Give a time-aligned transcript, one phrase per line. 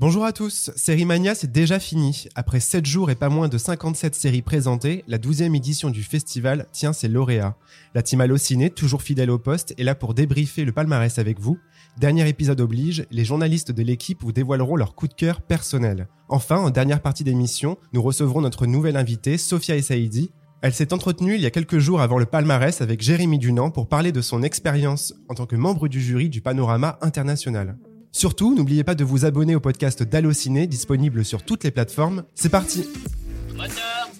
[0.00, 2.28] Bonjour à tous, Série Mania c'est déjà fini.
[2.36, 6.66] Après 7 jours et pas moins de 57 séries présentées, la 12e édition du festival
[6.70, 7.56] tient ses lauréats.
[7.96, 11.58] La team Allociné, toujours fidèle au poste, est là pour débriefer le palmarès avec vous.
[11.98, 16.06] Dernier épisode oblige, les journalistes de l'équipe vous dévoileront leur coup de cœur personnel.
[16.28, 20.30] Enfin, en dernière partie d'émission, nous recevrons notre nouvelle invitée, Sophia Essaidi.
[20.62, 23.88] Elle s'est entretenue il y a quelques jours avant le palmarès avec Jérémy Dunant pour
[23.88, 27.76] parler de son expérience en tant que membre du jury du Panorama International.
[28.18, 32.24] Surtout, n'oubliez pas de vous abonner au podcast d'Allociné, disponible sur toutes les plateformes.
[32.34, 32.84] C'est parti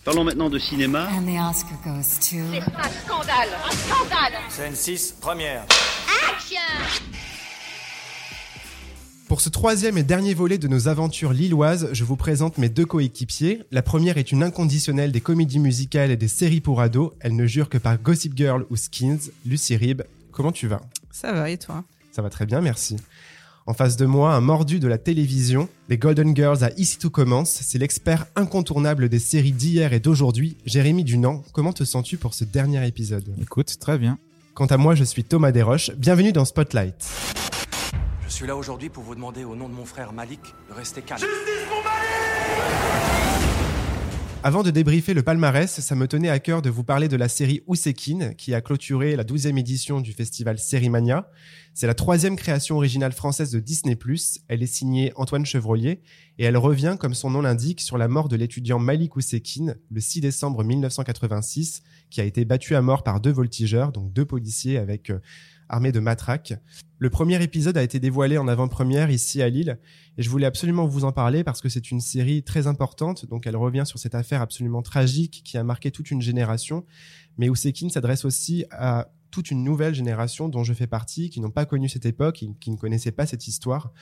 [0.04, 1.08] Parlons maintenant de cinéma.
[1.10, 2.36] And the Oscar goes to.
[2.52, 5.64] C'est un scandale Un scandale Scène 6, première.
[6.30, 6.60] Action
[9.26, 12.86] Pour ce troisième et dernier volet de nos aventures lilloises, je vous présente mes deux
[12.86, 13.64] coéquipiers.
[13.72, 17.14] La première est une inconditionnelle des comédies musicales et des séries pour ados.
[17.18, 19.32] Elle ne jure que par Gossip Girl ou Skins.
[19.44, 20.82] Lucie Rib, comment tu vas?
[21.10, 21.82] Ça va, et toi?
[22.12, 22.96] Ça va très bien, merci.
[23.68, 27.10] En face de moi, un mordu de la télévision, les Golden Girls à Ici tout
[27.10, 31.44] commence, c'est l'expert incontournable des séries d'hier et d'aujourd'hui, Jérémy Dunant.
[31.52, 33.30] Comment te sens-tu pour ce dernier épisode?
[33.42, 34.18] Écoute, très bien.
[34.54, 35.90] Quant à moi, je suis Thomas Desroches.
[35.98, 36.94] Bienvenue dans Spotlight.
[38.26, 41.02] Je suis là aujourd'hui pour vous demander au nom de mon frère Malik de rester
[41.02, 41.26] calme.
[44.44, 47.28] Avant de débriefer le palmarès, ça me tenait à cœur de vous parler de la
[47.28, 51.28] série Oussekine, qui a clôturé la 12e édition du festival Sérimania.
[51.74, 53.98] C'est la troisième création originale française de Disney+.
[54.46, 56.02] Elle est signée Antoine Chevrolier
[56.38, 60.00] et elle revient, comme son nom l'indique, sur la mort de l'étudiant Malik Oussekine le
[60.00, 64.78] 6 décembre 1986, qui a été battu à mort par deux voltigeurs, donc deux policiers
[64.78, 65.18] avec euh,
[65.68, 66.54] armés de matraques.
[66.98, 69.78] Le premier épisode a été dévoilé en avant-première ici à Lille
[70.16, 73.26] et je voulais absolument vous en parler parce que c'est une série très importante.
[73.26, 76.84] Donc elle revient sur cette affaire absolument tragique qui a marqué toute une génération.
[77.36, 81.50] Mais Ousekine s'adresse aussi à toute une nouvelle génération dont je fais partie, qui n'ont
[81.50, 83.92] pas connu cette époque, qui, qui ne connaissaient pas cette histoire.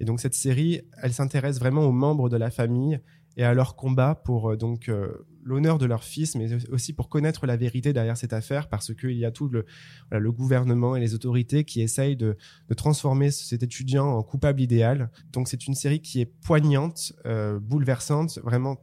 [0.00, 3.00] Et donc cette série, elle s'intéresse vraiment aux membres de la famille
[3.36, 7.08] et à leur combat pour euh, donc euh, l'honneur de leur fils, mais aussi pour
[7.08, 9.64] connaître la vérité derrière cette affaire, parce qu'il y a tout le,
[10.30, 12.36] gouvernement et les autorités qui essayent de,
[12.76, 15.10] transformer cet étudiant en coupable idéal.
[15.32, 18.76] Donc c'est une série qui est poignante, euh, bouleversante, vraiment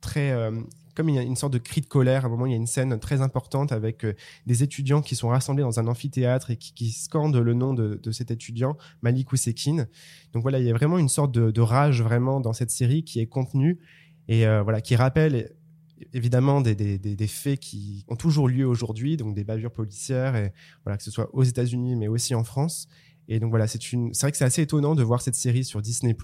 [0.00, 0.50] très euh,
[0.94, 2.54] comme il y a une sorte de cri de colère, à un moment, il y
[2.54, 4.14] a une scène très importante avec euh,
[4.46, 8.32] des étudiants qui sont rassemblés dans un amphithéâtre et qui, scandent le nom de, cet
[8.32, 9.86] étudiant, Malik Ousekine.
[10.32, 13.20] Donc voilà, il y a vraiment une sorte de, rage vraiment dans cette série qui
[13.20, 13.78] est contenue
[14.26, 15.52] et voilà, qui rappelle
[16.12, 20.52] évidemment des, des, des, faits qui ont toujours lieu aujourd'hui, donc des bavures policières, et
[20.84, 22.88] voilà, que ce soit aux États-Unis mais aussi en France.
[23.28, 25.82] Et donc voilà, c'est une, vrai que c'est assez étonnant de voir cette série sur
[25.82, 26.16] Disney+.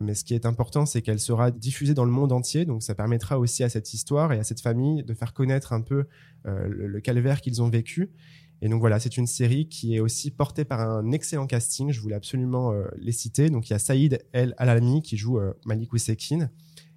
[0.00, 2.94] Mais ce qui est important, c'est qu'elle sera diffusée dans le monde entier, donc ça
[2.94, 6.06] permettra aussi à cette histoire et à cette famille de faire connaître un peu
[6.46, 8.10] euh, le, calvaire qu'ils ont vécu.
[8.62, 11.90] Et donc voilà, c'est une série qui est aussi portée par un excellent casting.
[11.90, 13.50] Je voulais absolument euh, les citer.
[13.50, 16.50] Donc il y a Saïd El Alami qui joue euh, Malik Ousekine.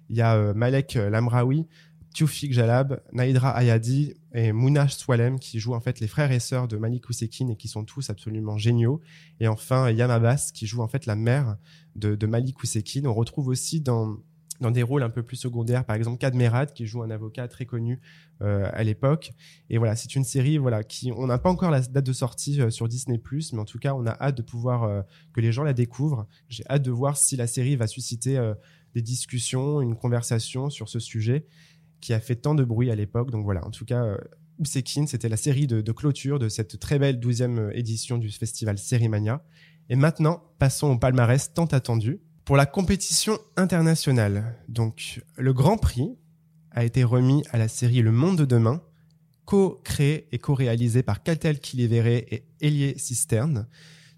[0.08, 1.66] Il y a Malek Lamraoui,
[2.16, 6.66] Tioufik Jalab, Naïdra Ayadi et Mounash Swalem qui jouent en fait les frères et sœurs
[6.66, 9.02] de Malik Ousekine et qui sont tous absolument géniaux.
[9.38, 11.58] Et enfin Yam Abbas qui joue en fait la mère
[11.94, 13.06] de, Malik Ousekine.
[13.06, 14.16] On retrouve aussi dans
[14.62, 18.00] des rôles un peu plus secondaires, par exemple Kadmerad qui joue un avocat très connu
[18.40, 19.34] euh, à l'époque.
[19.68, 22.62] Et voilà, c'est une série voilà qui on n'a pas encore la date de sortie
[22.62, 23.20] euh, sur Disney+,
[23.52, 25.02] mais en tout cas on a hâte de pouvoir euh,
[25.34, 26.26] que les gens la découvrent.
[26.48, 28.40] J'ai hâte de voir si la série va susciter
[28.94, 31.44] des discussions, une conversation sur ce sujet
[32.00, 33.30] qui a fait tant de bruit à l'époque.
[33.30, 34.18] Donc voilà, en tout cas, euh,
[34.58, 39.42] Ousekine, c'était la série de, clôture de cette très belle douzième édition du festival Sérimania.
[39.88, 42.20] Et maintenant, passons au palmarès tant attendu.
[42.44, 46.16] Pour la compétition internationale, donc le Grand Prix
[46.70, 48.82] a été remis à la série Le Monde de demain,
[49.44, 53.66] co-créée et co-réalisée par Catel Kilivere et Elie Cisterne.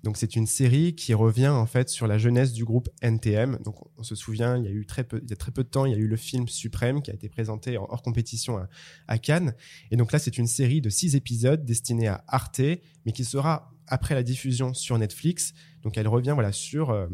[0.04, 3.58] Donc c'est une série qui revient en fait sur la jeunesse du groupe NTM.
[3.64, 5.64] Donc on se souvient, il y a eu très peu, il y a très peu
[5.64, 8.02] de temps, il y a eu le film Suprême qui a été présenté en hors
[8.02, 8.60] compétition
[9.08, 9.54] à, Cannes.
[9.90, 12.60] Et donc là c'est une série de six épisodes destinée à Arte,
[13.06, 15.52] mais qui sera après la diffusion sur Netflix.
[15.82, 17.08] Donc elle revient voilà sur euh,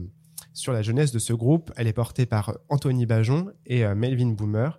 [0.52, 1.72] sur la jeunesse de ce groupe.
[1.76, 4.78] Elle est portée par Anthony Bajon et euh, Melvin Boomer.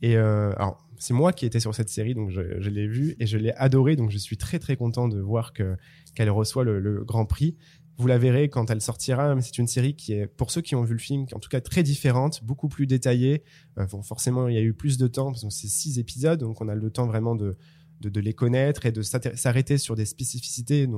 [0.00, 0.52] Et euh,
[0.98, 3.52] c'est moi qui étais sur cette série, donc je, je l'ai vue et je l'ai
[3.54, 3.96] adorée.
[3.96, 5.76] Donc je suis très très content de voir que
[6.18, 7.56] qu'elle reçoit le, Grand Prix.
[7.96, 9.40] Vous la verrez quand elle sortira.
[9.40, 11.60] C'est une série qui est, pour ceux qui ont vu le film, en tout cas
[11.60, 13.44] très différente, beaucoup plus détaillée.
[13.78, 16.40] Euh, bon, forcément, il y a eu plus de temps parce que c'est six épisodes,
[16.40, 17.56] donc on a le temps vraiment de
[18.00, 20.88] de, les connaître et de s'arrêter sur des spécificités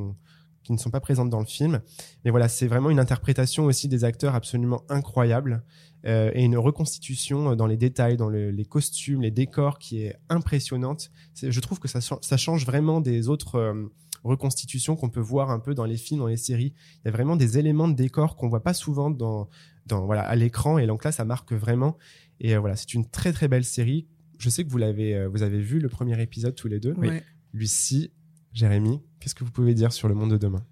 [0.63, 1.81] qui ne sont pas présentes dans le film.
[2.25, 5.65] Mais voilà, c'est vraiment une interprétation aussi des acteurs absolument incroyable
[6.05, 10.17] euh, et une reconstitution dans les détails, dans le, les costumes, les décors qui est
[10.29, 11.11] impressionnante.
[11.43, 13.91] Je trouve que ça, ça change vraiment des autres euh,
[14.25, 16.75] reconstitutions qu'on peut voir un peu dans les films, dans les séries.
[16.97, 19.49] Il y a vraiment des éléments de décor qu'on voit pas souvent dans,
[19.87, 21.97] dans voilà à l'écran et donc là ça marque vraiment.
[22.41, 24.07] Et voilà, c'est une très très belle série.
[24.39, 26.95] Je sais que vous l'avez vous avez vu le premier épisode tous les deux.
[26.95, 27.23] Ouais.
[27.53, 28.13] Lucie,
[28.53, 30.65] Jérémy, qu'est-ce que vous pouvez dire sur le monde de demain?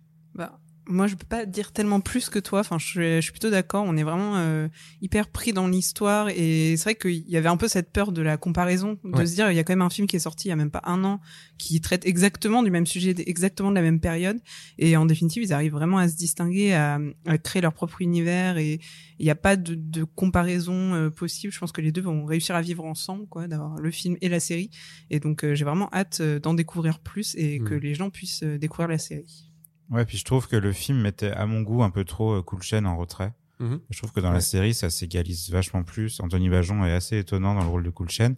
[0.89, 2.61] Moi, je peux pas dire tellement plus que toi.
[2.61, 3.85] Enfin, je suis, je suis plutôt d'accord.
[3.87, 4.69] On est vraiment euh,
[5.03, 8.23] hyper pris dans l'histoire et c'est vrai qu'il y avait un peu cette peur de
[8.23, 9.27] la comparaison, de Ouais.
[9.27, 10.57] se dire il y a quand même un film qui est sorti il y a
[10.57, 11.21] même pas un an
[11.59, 14.39] qui traite exactement du même sujet, exactement de la même période.
[14.79, 18.57] Et en définitive, ils arrivent vraiment à se distinguer, à, à créer leur propre univers
[18.59, 18.81] et
[19.19, 21.53] il n'y a pas de, de comparaison euh, possible.
[21.53, 24.29] Je pense que les deux vont réussir à vivre ensemble, quoi, d'avoir le film et
[24.29, 24.71] la série.
[25.11, 27.79] Et donc, euh, j'ai vraiment hâte euh, d'en découvrir plus et que Mm.
[27.81, 29.48] les gens puissent découvrir la série.
[29.91, 32.43] Ouais, puis je trouve que le film mettait à mon goût un peu trop euh,
[32.43, 33.33] Cool Chain en retrait.
[33.61, 33.81] Mhm.
[33.91, 34.35] Je trouve que dans Ouais.
[34.35, 36.21] la série, ça s'égalise vachement plus.
[36.21, 38.35] Anthony Bajon est assez étonnant dans le rôle de Cool Chain.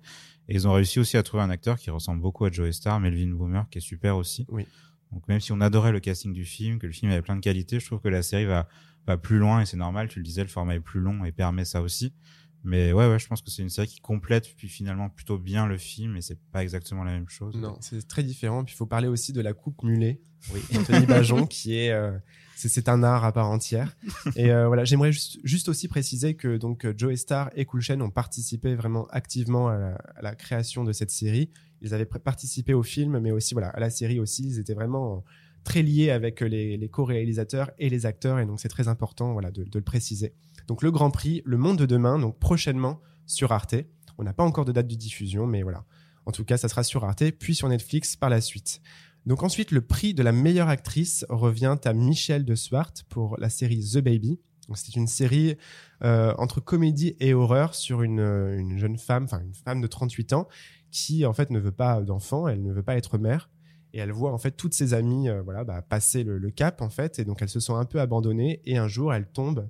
[0.49, 2.99] Et ils ont réussi aussi à trouver un acteur qui ressemble beaucoup à Joey Star,
[3.00, 4.47] Melvin Boomer, qui est super aussi.
[4.49, 4.67] Oui.
[5.12, 7.41] Donc même si on adorait le casting du film, que le film avait plein de
[7.41, 8.69] qualités, je trouve que la série va,
[9.06, 10.08] va plus loin et c'est normal.
[10.08, 12.14] Tu le disais, le format est plus long et permet ça aussi.
[12.62, 15.67] Mais ouais, ouais, je pense que c'est une série qui complète puis finalement plutôt bien
[15.67, 17.57] le film et c'est pas exactement la même chose.
[17.57, 18.65] Non, c'est très différent.
[18.65, 20.21] Puis il faut parler aussi de la coupe mulet.
[20.53, 20.61] Oui.
[20.77, 22.12] Anthony Bajon, qui est, euh,
[22.57, 23.97] c'est, c'est un art à part entière.
[24.37, 28.01] Et euh, voilà, j'aimerais juste, juste aussi préciser que donc Joe Star et Cool Chain
[28.01, 31.51] ont participé vraiment activement à la, à la création de cette série.
[31.83, 34.43] Ils avaient participé au film, mais aussi voilà à la série aussi.
[34.45, 35.25] Ils étaient vraiment
[35.65, 39.51] très liés avec les, les co-réalisateurs et les acteurs, et donc c'est très important voilà
[39.51, 40.35] de, de le préciser.
[40.70, 43.75] Donc le Grand Prix, Le Monde de demain, donc prochainement sur Arte.
[44.19, 45.84] On n'a pas encore de date de diffusion, mais voilà.
[46.26, 48.81] En tout cas, ça sera sur Arte, puis sur Netflix par la suite.
[49.26, 53.50] Donc ensuite, le prix de la meilleure actrice revient à Michelle de Swart pour la
[53.50, 54.38] série The Baby.
[54.75, 55.56] C'est une série
[56.05, 59.88] euh, entre comédie et horreur sur une, euh, une jeune femme, enfin une femme de
[59.88, 60.46] 38 ans,
[60.93, 63.50] qui en fait ne veut pas d'enfant, elle ne veut pas être mère,
[63.93, 66.81] et elle voit en fait toutes ses amies, euh, voilà, bah, passer le, le cap
[66.81, 69.69] en fait, et donc elle se sent un peu abandonnée, et un jour elle tombe,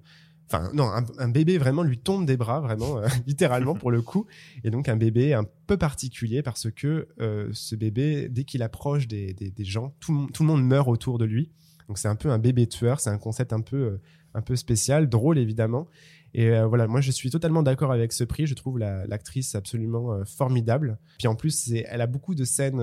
[0.50, 4.26] enfin non, un, bébé vraiment lui tombe des bras, vraiment euh, littéralement pour le coup,
[4.64, 9.06] et donc un bébé un peu particulier parce que euh, ce bébé, dès qu'il approche
[9.06, 11.50] des, gens, tout, tout le monde meurt autour de lui.
[11.88, 14.00] Donc c'est un peu un bébé tueur, c'est un concept un peu, euh,
[14.34, 15.88] un peu spécial, drôle évidemment.
[16.32, 18.46] Et voilà, moi je suis totalement d'accord avec ce prix.
[18.46, 20.96] Je trouve la- l'actrice absolument formidable.
[21.18, 22.80] Puis en plus, elle a beaucoup de scènes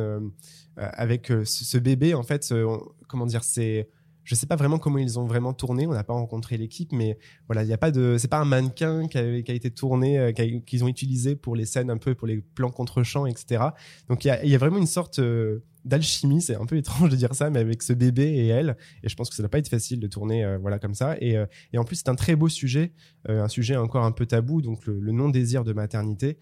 [0.75, 2.13] avec ce, bébé.
[2.13, 2.53] En fait,
[3.07, 3.87] comment dire, c'est,
[4.27, 5.87] je sais pas vraiment comment ils ont vraiment tourné.
[5.87, 8.45] On n'a pas rencontré l'équipe, mais voilà, il y a pas de, c'est pas un
[8.45, 12.27] mannequin qui a, été tourné, euh, qu'ils ont utilisé pour les scènes un peu, pour
[12.27, 13.63] les plans contre champ, etc.
[14.09, 16.41] Donc il y a, vraiment une sorte euh, d'alchimie.
[16.41, 18.75] C'est un peu étrange de dire ça, mais avec ce bébé et elle.
[19.01, 21.15] Et je pense que ça doit pas être facile de tourner, euh, voilà, comme ça.
[21.21, 21.37] Et,
[21.77, 22.91] en plus, c'est un très beau sujet,
[23.29, 26.37] un sujet encore un peu tabou, donc le, non-désir de maternité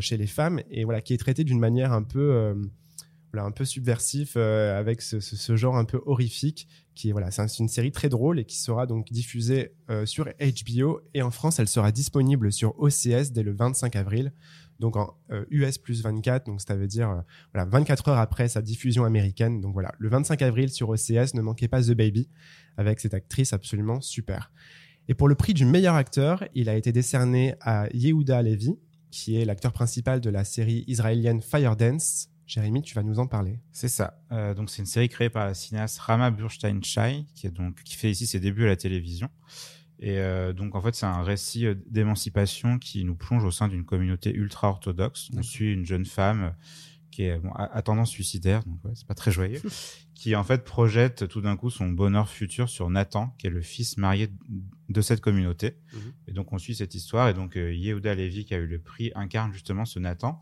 [0.00, 2.54] chez les femmes, et voilà, qui est traité d'une manière un peu,
[3.32, 7.62] voilà, un peu subversif, avec ce genre un peu horrifique, qui voilà, c'est un- c'est
[7.62, 11.60] une série très drôle et qui sera donc diffusée euh, sur HBO et en France,
[11.60, 14.32] elle sera disponible sur OCS dès le 25 avril.
[14.80, 17.20] Donc en euh, US plus 24, donc ça veut dire euh,
[17.54, 19.60] voilà 24 heures après sa diffusion américaine.
[19.60, 22.28] Donc voilà, le 25 avril sur OCS, ne manquez pas The Baby
[22.76, 24.50] avec cette actrice absolument super.
[25.08, 28.76] Et pour le prix du meilleur acteur, il a été décerné à Yehuda Levi,
[29.10, 32.28] qui est l'acteur principal de la série israélienne Firedance.
[32.46, 33.58] Jérémy, tu vas nous en parler.
[33.72, 34.22] C'est ça.
[34.30, 37.82] Euh, donc c'est une série créée par la cinéaste Rama Burstein Shai, qui est donc
[37.82, 39.28] qui fait ici ses débuts à la télévision.
[39.98, 43.66] Et euh, donc en fait c'est un récit euh, d'émancipation qui nous plonge au sein
[43.66, 45.30] d'une communauté ultra orthodoxe.
[45.36, 46.54] On suit une jeune femme
[47.10, 49.62] qui est bon, à, à tendance suicidaire, donc ouais, c'est pas très joyeux,
[50.14, 53.62] qui en fait projette tout d'un coup son bonheur futur sur Nathan, qui est le
[53.62, 54.30] fils marié
[54.88, 55.78] de cette communauté.
[55.92, 56.00] Mhm.
[56.28, 58.78] Et donc on suit cette histoire et donc euh, Yehuda Levi qui a eu le
[58.78, 60.38] prix incarne justement ce Nathan.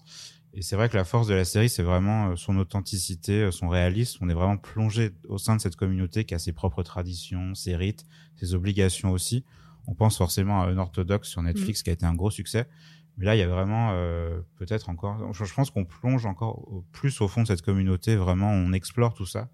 [0.56, 3.50] Et c'est vrai que la force de la série, c'est vraiment euh, son authenticité, euh,
[3.50, 4.18] son réalisme.
[4.25, 7.75] On est vraiment plongé au sein de cette communauté qui a ses propres traditions, ses
[7.75, 8.04] rites,
[8.37, 9.44] ses obligations aussi.
[9.87, 12.68] On pense forcément à un orthodoxe sur Netflix qui a été un gros succès.
[13.16, 15.32] Mais là, il y a vraiment euh, peut-être encore.
[15.32, 18.16] Je je pense qu'on plonge encore au- plus au fond de cette communauté.
[18.16, 19.50] Vraiment, on explore tout ça.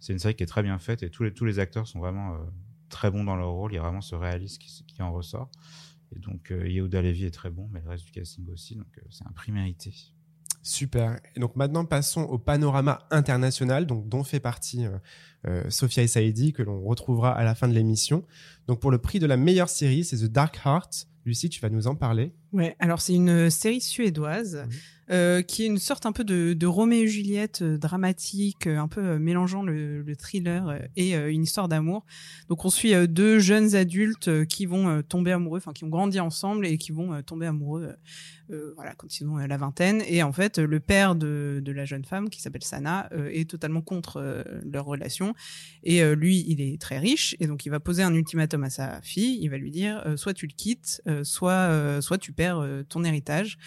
[0.00, 1.98] C'est une série qui est très bien faite et tous les tous les acteurs sont
[2.00, 2.38] vraiment euh,
[2.88, 3.72] très bons dans leur rôle.
[3.72, 5.48] Il y a vraiment ce réalisme qui, qui en ressort.
[6.14, 8.74] Et donc, euh, Yehuda Levi est très bon, mais le reste du casting aussi.
[8.76, 9.92] Donc, c'est un prix mérité.
[10.62, 11.18] Super.
[11.34, 14.90] Et donc maintenant, passons au panorama international, donc dont fait partie euh,
[15.46, 18.24] euh, Sophia Saidi, que l'on retrouvera à la fin de l'émission.
[18.66, 21.06] Donc pour le prix de la meilleure série, c'est The Dark Heart.
[21.24, 22.32] Lucie, tu vas nous en parler.
[22.52, 24.66] Ouais, alors c'est une série suédoise.
[25.10, 28.78] Euh, qui est une sorte un peu de, de Roméo et Juliette euh, dramatique, euh,
[28.78, 32.04] un peu mélangeant le, le thriller et une histoire d'amour.
[32.48, 36.66] Donc on suit deux jeunes adultes qui vont tomber amoureux, enfin qui ont grandi ensemble
[36.66, 37.94] et qui vont tomber amoureux,
[38.74, 40.02] voilà, quand ils ont la vingtaine.
[40.06, 43.82] Et en fait, le père de, de la jeune femme, qui s'appelle Sana, est totalement
[43.82, 45.34] contre leur relation.
[45.82, 49.00] Et lui, il est très riche, et donc il va poser un ultimatum à sa
[49.02, 49.38] fille.
[49.40, 53.58] Il va lui dire soit tu le quittes, soit soit tu perds ton héritage.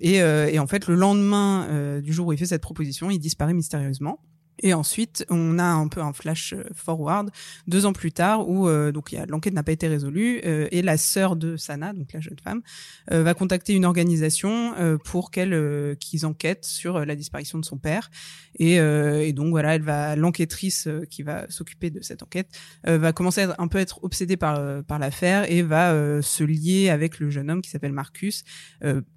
[0.00, 3.10] Et, euh, et en fait, le lendemain euh, du jour où il fait cette proposition,
[3.10, 4.20] il disparaît mystérieusement.
[4.58, 7.30] Et ensuite, on a un peu un flash euh, forward
[7.66, 10.96] deux ans plus tard où euh, donc l'enquête n'a pas été résolue euh, et la
[10.96, 12.62] sœur de Sana, donc la jeune femme,
[13.10, 17.64] euh, va contacter une organisation euh, pour qu'elle euh, qu'ils enquêtent sur la disparition de
[17.64, 18.10] son père.
[18.58, 22.48] Et, et donc voilà, elle va l'enquêtrice qui va s'occuper de cette enquête
[22.84, 26.90] va commencer à être, un peu être obsédée par par l'affaire et va se lier
[26.90, 28.44] avec le jeune homme qui s'appelle Marcus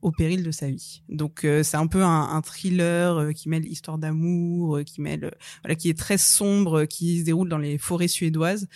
[0.01, 1.03] au péril de sa vie.
[1.09, 5.89] Donc c'est un peu un, un thriller qui mêle histoire d'amour, qui mêle voilà qui
[5.89, 8.67] est très sombre, qui se déroule dans les forêts suédoises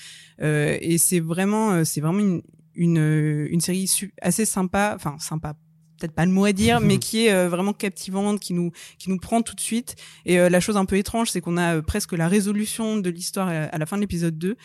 [0.41, 2.41] Euh, et c'est vraiment euh, c'est vraiment une
[2.75, 3.89] une, euh, une série
[4.21, 5.55] assez sympa, enfin sympa
[5.99, 9.09] peut-être pas le mot à dire, mais qui est euh, vraiment captivante, qui nous qui
[9.09, 9.95] nous prend tout de suite.
[10.25, 13.09] Et euh, la chose un peu étrange, c'est qu'on a euh, presque la résolution de
[13.09, 14.55] l'histoire à, à la fin de l'épisode 2.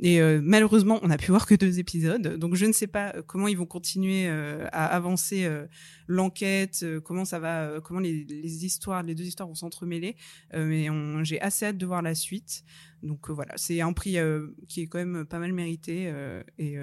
[0.00, 2.36] Et euh, malheureusement, on n'a pu voir que deux épisodes.
[2.38, 5.66] Donc je ne sais pas euh, comment ils vont continuer euh, à avancer euh,
[6.08, 10.16] l'enquête, comment ça va, comment les, les histoires, les deux histoires vont s'entremêler.
[10.54, 10.88] Mais
[11.22, 12.64] j'ai assez hâte de voir la suite.
[13.02, 14.16] Donc voilà, c'est un prix
[14.68, 16.12] qui est quand même pas mal mérité.
[16.58, 16.76] et,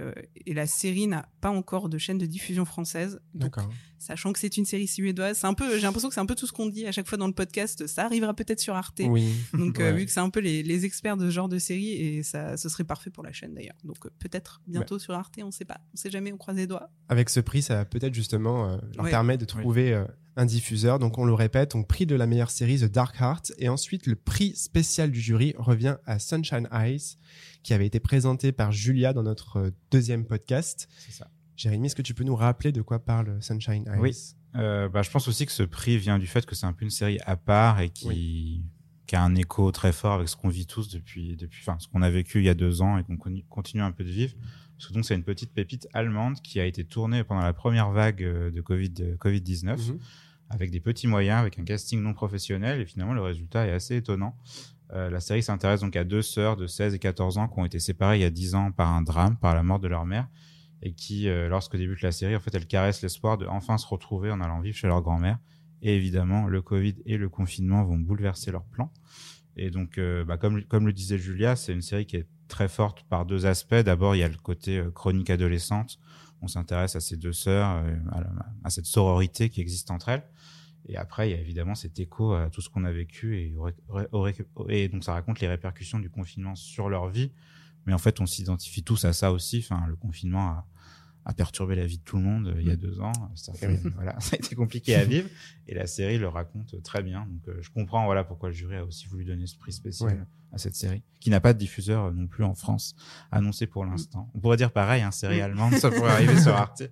[0.45, 3.21] et la série n'a pas encore de chaîne de diffusion française.
[3.33, 3.69] D'accord.
[3.99, 6.35] sachant que c'est une série suédoise, c'est un peu, j'ai l'impression que c'est un peu
[6.35, 7.85] tout ce qu'on dit à chaque fois dans le podcast.
[7.87, 9.01] Ça arrivera peut-être sur Arte.
[9.05, 9.31] Oui.
[9.53, 9.93] Donc Ouais.
[9.93, 12.57] vu que c'est un peu les, les experts de ce genre de série et ça,
[12.57, 13.75] ce serait parfait pour la chaîne d'ailleurs.
[13.85, 16.67] Donc euh, peut-être bientôt sur Arte, on sait pas, on sait jamais, on croise les
[16.67, 16.89] doigts.
[17.07, 19.11] Avec ce prix, ça va peut-être justement euh, leur Ouais.
[19.11, 20.03] permettre de trouver euh,
[20.35, 20.99] un diffuseur.
[20.99, 24.05] Donc on le répète, on prix de la meilleure série The Dark Heart et ensuite
[24.07, 27.17] le prix spécial du jury revient à Sunshine Eyes
[27.63, 30.87] qui avait été présenté par Julia dans notre euh, deuxième podcast.
[30.97, 31.29] C'est ça.
[31.55, 34.15] Jérémy, est-ce que tu peux nous rappeler de quoi parle Sunshine Eyes Oui.
[34.55, 36.83] Euh, bah, je pense aussi que ce prix vient du fait que c'est un peu
[36.85, 38.63] une série à part et qui,
[39.09, 41.87] qui a un écho très fort avec ce qu'on vit tous depuis, depuis, enfin, ce
[41.87, 44.35] qu'on a vécu il y a deux ans et qu'on continue un peu de vivre.
[44.77, 47.89] Parce que donc, c'est une petite pépite allemande qui a été tournée pendant la première
[47.89, 49.99] vague euh, de Covid, de Covid-19 Mhm.
[50.51, 53.95] avec des petits moyens, avec un casting non professionnel et finalement, le résultat est assez
[53.95, 54.37] étonnant.
[54.93, 57.65] Euh, la série s'intéresse donc à deux sœurs de 16 et 14 ans qui ont
[57.65, 60.05] été séparées il y a 10 ans par un drame, par la mort de leur
[60.05, 60.27] mère
[60.83, 63.87] et qui, euh, lorsque débute la série, en fait, elles caressent l'espoir de enfin se
[63.87, 65.39] retrouver en allant vivre chez leur grand-mère.
[65.81, 68.91] Et évidemment, le Covid et le confinement vont bouleverser leurs plans.
[69.55, 73.03] Et donc, euh, bah, comme, le disait Julia, c'est une série qui est très forte
[73.03, 73.75] par deux aspects.
[73.75, 75.99] D'abord, il y a le côté euh, chronique adolescente.
[76.41, 78.23] On s'intéresse à ces deux sœurs, euh,
[78.63, 80.23] à, cette sororité qui existe entre elles.
[80.87, 84.87] Et après, il y a évidemment cet écho à tout ce qu'on a vécu et,
[84.87, 87.31] donc ça raconte les répercussions du confinement sur leur vie.
[87.85, 89.67] Mais en fait, on s'identifie tous à ça aussi.
[89.87, 90.67] Le confinement a,
[91.29, 93.11] a perturbé la vie de tout le monde euh, il y a deux ans.
[93.35, 95.29] Ça, fait- voilà, ça a été compliqué à vivre.
[95.67, 97.27] Et la série le raconte très bien.
[97.29, 100.09] Donc, euh, je comprends voilà pourquoi le jury a aussi voulu donner ce prix spécial
[100.09, 100.19] Ouais.
[100.51, 102.95] à cette série, qui n'a pas de diffuseur euh, non plus en France
[103.31, 104.31] annoncé pour l'instant.
[104.33, 105.43] On pourrait dire pareil, un série Mm.
[105.43, 106.83] allemande, ça pourrait arriver sur Arte.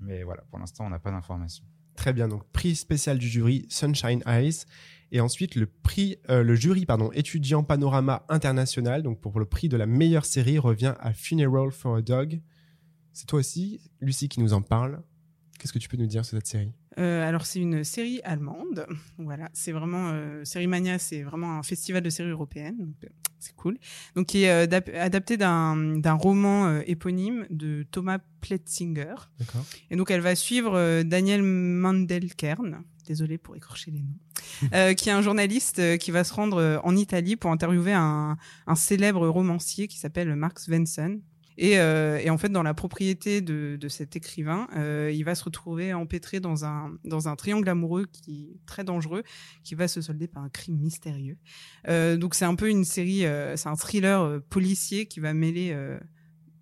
[0.00, 1.64] Mais voilà, pour l'instant, on n'a pas d'informations.
[1.94, 4.64] Très bien, donc prix spécial du jury Sunshine Eyes.
[5.10, 9.02] Et ensuite, le prix, euh, le jury, pardon, étudiant panorama international.
[9.02, 12.40] Donc, pour le prix de la meilleure série, revient à Funeral for a Dog.
[13.18, 15.02] C'est toi aussi, Lucie, qui nous en parle.
[15.58, 16.72] Qu'est-ce que tu peux nous dire sur cette série?
[16.98, 18.86] Euh, alors c'est une série allemande,
[19.18, 23.08] voilà, c'est vraiment euh, Série Mania, c'est vraiment un festival de séries européennes, euh,
[23.40, 23.76] c'est cool.
[24.14, 29.14] Donc qui est euh, dap- adapté d'un roman éponyme de Thomas Pletzinger.
[29.40, 29.64] D'accord.
[29.90, 35.22] Et donc elle va suivre Daniel Mandelkern, désolé pour écorcher les noms, qui est un
[35.22, 38.36] journaliste qui va se rendre en Italie pour interviewer un,
[38.68, 41.20] un célèbre romancier qui s'appelle Mark Svensson.
[41.60, 45.34] Et, euh, et en fait, dans la propriété de, de cet écrivain, euh, il va
[45.34, 49.24] se retrouver empêtré dans un, dans un triangle amoureux qui très dangereux,
[49.64, 51.36] qui va se solder par un crime mystérieux.
[51.88, 53.24] Euh, donc c'est un peu une série,
[53.56, 55.76] c'est un thriller policier qui va mêler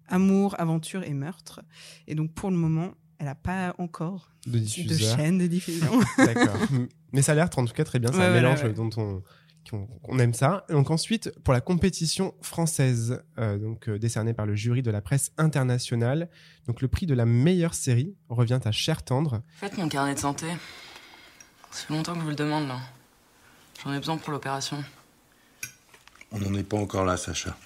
[0.08, 1.60] amour, aventure et meurtre.
[2.06, 5.90] Et donc pour le moment, elle n'a pas encore De de chaîne de diffusion.
[6.18, 6.56] D'accord.
[7.12, 8.10] Mais ça a l'air en tout cas très bien.
[8.12, 8.72] C'est Ouais, un voilà, mélange ouais.
[8.72, 9.22] dont on,
[9.72, 10.64] on aime ça.
[10.68, 14.90] Et donc ensuite, pour la compétition française, euh, donc euh, décernée par le jury de
[14.90, 16.28] la presse internationale,
[16.66, 19.42] donc le prix de la meilleure série revient à Cher Tendre.
[19.56, 20.46] Faites mon carnet de santé.
[21.70, 22.78] Ça fait longtemps que je vous le demande, là.
[23.84, 24.82] J'en ai besoin pour l'opération.
[26.32, 27.56] On n'en est pas encore là, Sacha.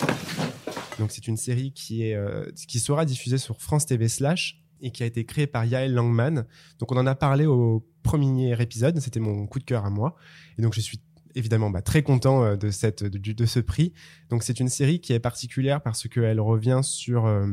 [0.99, 4.91] Donc c'est une série qui est euh, qui sera diffusée sur France TV Slash et
[4.91, 6.47] qui a été créée par Yael Langman.
[6.79, 8.99] Donc on en a parlé au premier épisode.
[9.01, 10.17] C'était mon coup de cœur à moi.
[10.59, 11.01] Et donc, je suis
[11.35, 13.93] évidemment bah, très content euh, de, cette, de, ce prix.
[14.29, 17.47] Donc, c'est une série qui est particulière parce qu'elle revient sur euh,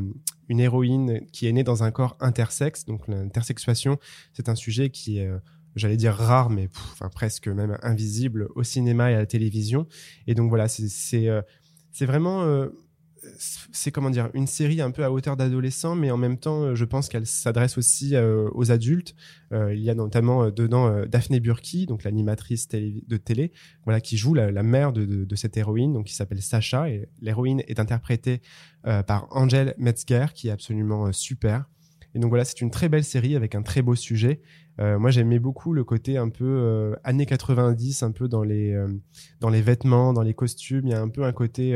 [0.48, 2.84] une héroïne qui est née dans un corps intersexe.
[2.84, 3.98] Donc, l'intersexuation,
[4.32, 5.38] c'est un sujet qui est, euh,
[5.76, 9.86] j'allais dire rare, mais enfin, presque même invisible au cinéma et à la télévision.
[10.26, 11.42] Et donc, voilà, c'est euh,
[12.00, 12.68] vraiment
[13.38, 16.74] c'est comment dire une série un peu à hauteur d'adolescent mais en même temps euh,
[16.74, 19.14] je pense qu'elle s'adresse aussi euh, aux adultes.
[19.52, 23.52] Euh, il y a notamment dedans Daphné Burki donc l'animatrice de télé
[23.84, 27.80] voilà qui joue la, mère de, cette héroïne donc qui s'appelle Sacha et l'héroïne est
[27.80, 28.40] interprétée
[28.82, 31.64] par Angel Metzger qui est absolument super.
[32.14, 34.40] Et donc voilà c'est une très belle série avec un très beau sujet.
[34.78, 38.76] Moi j'aimais beaucoup le côté un peu années 90 un peu dans les
[39.40, 40.86] dans les vêtements dans les costumes.
[40.86, 41.74] Il y a un peu un côté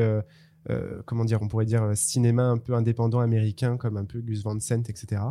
[0.70, 4.20] euh, comment dire, on pourrait dire euh, cinéma un peu indépendant américain, comme un peu
[4.20, 5.22] Gus Van Sant, etc.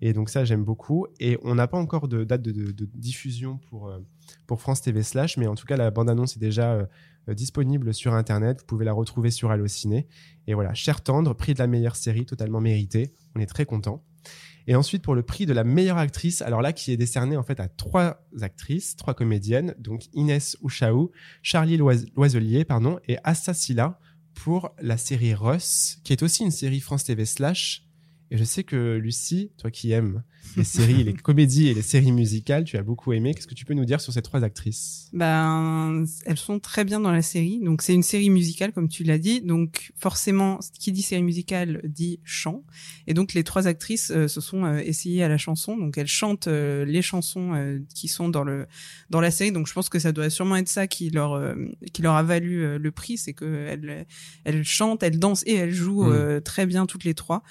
[0.00, 1.06] Et donc ça, j'aime beaucoup.
[1.20, 3.98] Et on n'a pas encore de date de, diffusion pour, euh,
[4.46, 6.88] pour France TV Slash, mais en tout cas, la bande-annonce est déjà
[7.28, 8.60] disponible sur Internet.
[8.60, 10.08] Vous pouvez la retrouver sur Allociné.
[10.46, 13.14] Et voilà, Cher Tendre, prix de la meilleure série, totalement mérité.
[13.36, 14.02] On est très content.
[14.66, 17.42] Et ensuite, pour le prix de la meilleure actrice, alors là, qui est décerné en
[17.42, 21.10] fait à trois actrices, trois comédiennes, donc Inès Ouchaou,
[21.42, 23.98] Charlie Loise- Loiselier, pardon, et Assa Silla
[24.34, 27.84] pour la série Russ, qui est aussi une série France TV Slash.
[28.30, 30.22] Et je sais que Lucie, toi qui aimes
[30.56, 33.34] les séries, les comédies et les séries musicales, tu as beaucoup aimé.
[33.34, 35.08] Qu'est-ce que tu peux nous dire sur ces trois actrices?
[35.12, 37.60] Ben, elles sont très bien dans la série.
[37.60, 39.40] Donc, c'est une série musicale, comme tu l'as dit.
[39.40, 42.64] Donc, forcément, qui dit série musicale dit chant.
[43.06, 45.76] Et donc, les trois actrices euh, se sont euh, essayées à la chanson.
[45.76, 48.66] Donc, elles chantent euh, les chansons qui sont dans le
[49.10, 49.52] dans la série.
[49.52, 51.54] Donc, je pense que ça doit sûrement être ça qui leur
[51.92, 54.06] qui leur a valu le prix, c'est que elles
[54.44, 56.40] elles chantent, elles dansent et elles jouent Mm.
[56.42, 57.42] très bien toutes les trois.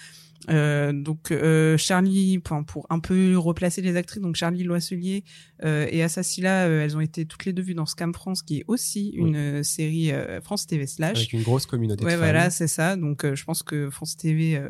[0.49, 5.23] Euh, donc euh, Charlie, pour, pour un peu replacer les actrices, donc Charlie Loisselier
[5.65, 8.59] euh, et Assassila, euh, elles ont été toutes les deux vues dans Scam France, qui
[8.59, 11.17] est aussi une euh, série euh, France TV slash.
[11.17, 12.95] Avec une grosse communauté Ouais, de voilà, c'est ça.
[12.95, 14.61] Donc je pense que France TV,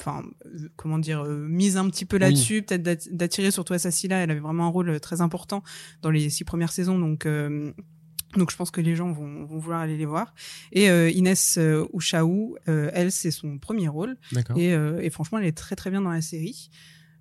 [0.00, 0.22] enfin,
[0.76, 2.20] comment dire, euh, mise un petit peu Oui.
[2.20, 4.18] là-dessus, peut-être d'at- d'attirer surtout Assassila.
[4.18, 5.62] Elle avait vraiment un rôle très important
[6.02, 7.26] dans les six premières saisons, donc.
[7.26, 7.72] euh,
[8.36, 10.34] donc je pense que les gens vont, vont vouloir aller les voir.
[10.72, 14.16] Et euh, Inès euh, Ouchaou, euh, elle, c'est son premier rôle.
[14.56, 16.70] Et, euh, et franchement, elle est très très bien dans la série.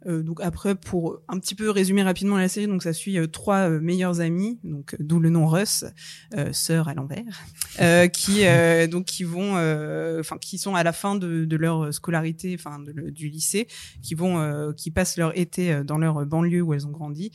[0.05, 3.25] Euh, donc après, pour un petit peu résumer rapidement la série, donc ça suit euh,
[3.27, 5.85] trois euh, meilleures amies, donc euh, d'où le nom Russ,
[6.35, 7.23] euh, sœur à l'envers,
[7.81, 11.55] euh, qui euh, donc qui vont, euh, enfin qui sont à la fin de, de
[11.57, 12.79] leur scolarité, enfin
[13.11, 13.67] du lycée,
[14.03, 17.31] qui vont, euh, qui passent leur été dans leur banlieue où elles ont grandi,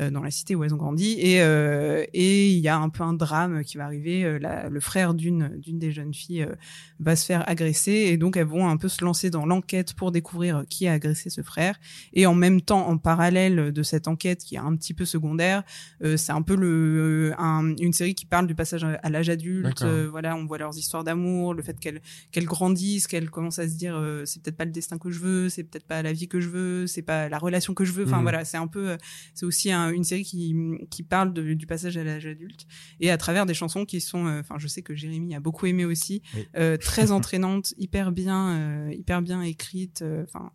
[0.00, 2.88] euh, dans la cité où elles ont grandi, et euh, et il y a un
[2.88, 4.38] peu un drame qui va arriver.
[4.40, 6.54] la- le frère d'une d'une des jeunes filles euh,
[6.98, 7.92] va se faire agresser.
[7.92, 11.30] Et donc elles vont un peu se lancer dans l'enquête pour découvrir qui a agressé
[11.30, 11.78] ce frère
[12.12, 15.62] et en même temps en parallèle de cette enquête qui est un petit peu secondaire
[16.02, 19.82] euh, c'est un peu le un- une série qui parle du passage à, l'âge adulte
[19.82, 22.00] euh, voilà on voit leurs histoires d'amour le fait qu'elles
[22.32, 25.18] qu'elles grandissent qu'elles commencent à se dire euh, c'est peut-être pas le destin que je
[25.18, 27.92] veux c'est peut-être pas la vie que je veux c'est pas la relation que je
[27.92, 28.22] veux enfin Mhm.
[28.22, 28.96] voilà c'est un peu euh,
[29.34, 30.54] c'est aussi un- une série qui
[30.90, 32.66] qui parle de- du passage à l'âge adulte
[33.00, 35.66] et à travers des chansons qui sont euh, enfin je sais que Jérémy a beaucoup
[35.66, 36.46] aimé aussi Oui.
[36.56, 40.50] euh, très entraînantes hyper bien euh, hyper bien écrites euh, enfin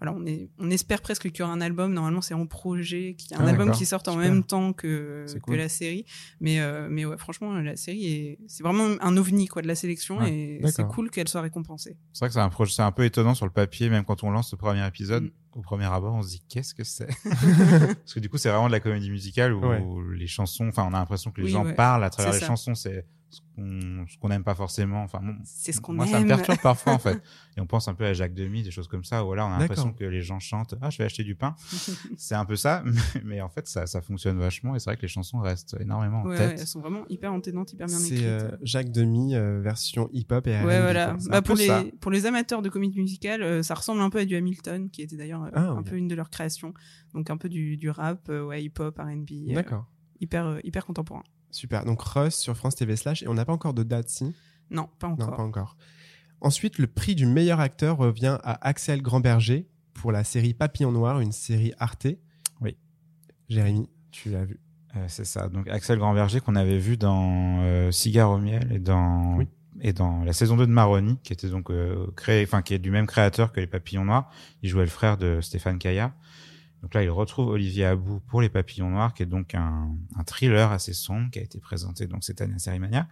[0.00, 1.92] voilà on est on espère presque qu'il y aura un album.
[1.92, 4.28] Normalement c'est en projet qu'il y a un Ah, album qui sorte en Super.
[4.30, 6.04] même temps que la série.
[6.40, 9.74] Mais euh, mais ouais franchement la série est c'est vraiment un ovni quoi de la
[9.74, 10.18] sélection.
[10.18, 11.96] Ouais, et c'est cool qu'elle soit récompensée.
[12.12, 14.22] C'est vrai que c'est un projet, c'est un peu étonnant sur le papier, même quand
[14.24, 15.24] on lance le premier épisode.
[15.24, 15.30] Mm.
[15.54, 17.06] Au premier abord, on se dit qu'est-ce que c'est?
[17.24, 19.82] Parce que du coup, c'est vraiment de la comédie musicale où Ouais.
[20.16, 21.74] les chansons, enfin, on a l'impression que les Oui, gens ouais.
[21.74, 22.46] parlent à travers les ça.
[22.46, 22.74] chansons.
[22.74, 25.02] C'est ce qu'on ce n'aime pas forcément.
[25.02, 27.20] Enfin, bon, c'est ce qu'on moi, aime ça me perturbe parfois en fait.
[27.56, 29.24] Et on pense un peu à Jacques Demy, des choses comme ça.
[29.24, 31.54] Où là, on a l'impression que les gens chantent Ah, je vais acheter du pain.
[32.16, 34.74] c'est un peu ça, mais, mais en fait, ça, ça fonctionne vachement.
[34.76, 36.38] Et c'est vrai que les chansons restent énormément en tête.
[36.38, 40.08] ouais, elles sont vraiment hyper entendantes hyper bien écrites C'est euh, Jacques Demy, euh, version
[40.12, 41.16] hip-hop et R&B, Ouais, voilà.
[41.28, 41.84] Bah, pour les ça.
[42.00, 45.02] pour les amateurs de comédie musicale, euh, ça ressemble un peu à du Hamilton, qui
[45.02, 46.74] était d'ailleurs euh, Ah, un peu une de leurs créations.
[47.14, 49.86] Donc un peu du, du rap, euh, ouais, hip-hop, R&B, euh, D'accord.
[50.20, 51.22] hyper euh, hyper contemporain.
[51.50, 51.84] Super.
[51.84, 54.34] Donc Russ sur France TV Slash et on n'a pas encore de date, si?
[54.70, 55.36] Non, pas Non, encore.
[55.36, 55.76] pas encore.
[56.40, 61.20] Ensuite, le prix du meilleur acteur revient à Axel Grandberger pour la série Papillon Noir,
[61.20, 62.08] une série Arte.
[62.60, 62.76] Oui.
[63.48, 64.60] Jérémy, tu l'as vu.
[64.96, 65.48] Euh, c'est ça.
[65.48, 69.48] Donc Axel Grandberger qu'on avait vu dans euh, Cigare au miel et dans Oui.
[69.80, 72.78] Et dans la saison 2 de Maroni, qui était donc euh, créé, enfin qui est
[72.78, 74.30] du même créateur que les Papillons Noirs.
[74.62, 76.12] Il jouait le frère de Stéphane Caillard.
[76.82, 79.88] Donc là, il retrouve Olivier Abou pour les Papillons Noirs, qui est donc un,
[80.26, 83.08] thriller assez sombre qui a été présenté donc cette année à Série Mania.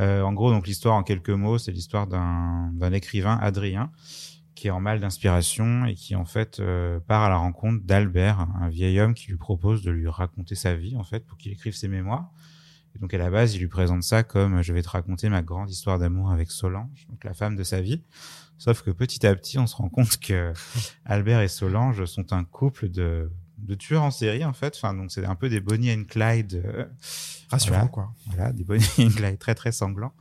[0.00, 3.90] Euh, en gros, donc l'histoire en quelques mots, c'est l'histoire d'un d'un écrivain, Adrien,
[4.54, 8.46] qui est en mal d'inspiration et qui en fait euh, part à la rencontre d'Albert,
[8.60, 11.52] un vieil homme qui lui propose de lui raconter sa vie en fait pour qu'il
[11.52, 12.30] écrive ses mémoires.
[12.96, 15.42] Et donc à la base, il lui présente ça comme je vais te raconter ma
[15.42, 18.02] grande histoire d'amour avec Solange, donc la femme de sa vie.
[18.58, 20.52] Sauf que petit à petit, on se rend compte que
[21.04, 24.74] Albert et Solange sont un couple de de tueurs en série en fait.
[24.76, 26.62] Enfin donc c'est un peu des Bonnie and Clyde.
[26.64, 26.86] euh,
[27.50, 27.88] Rassurant, voilà.
[27.88, 28.14] quoi.
[28.28, 30.14] Voilà, des Bonnie and Clyde très très sanglants.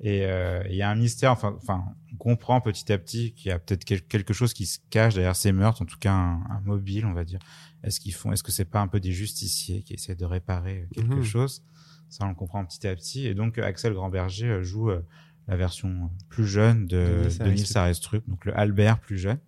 [0.00, 3.48] Et euh, il y a un mystère, enfin, enfin, on comprend petit à petit qu'il
[3.48, 6.12] y a peut-être quel- quelque chose qui se cache derrière ces meurtres, en tout cas
[6.12, 7.38] un, un mobile, on va dire.
[7.84, 10.88] Est-ce qu'ils font, est-ce que c'est pas un peu des justiciers qui essaient de réparer
[10.94, 11.22] quelque Mhm.
[11.24, 11.62] chose?
[12.08, 13.26] Ça, on le comprend petit à petit.
[13.26, 15.02] Et donc, Axel Grandberger euh, joue euh,
[15.48, 17.76] la version plus jeune De de, Nils de Nils Arestrup.
[17.76, 19.38] Arestrup, donc le Albert plus jeune.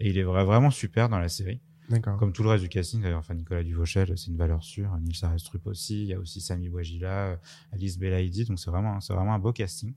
[0.00, 1.60] Et il est vra- vraiment super dans la série.
[1.90, 2.16] D'accord.
[2.16, 4.96] Comme tout le reste du casting, d'ailleurs, enfin, Nicolas Duvauchel, c'est une valeur sûre.
[5.00, 6.02] Nils Arestrup aussi.
[6.02, 7.36] Il y a aussi Sami Bouagila, euh,
[7.72, 8.44] Alice Belaïdi.
[8.44, 9.94] Donc, c'est vraiment, c'est vraiment un beau casting.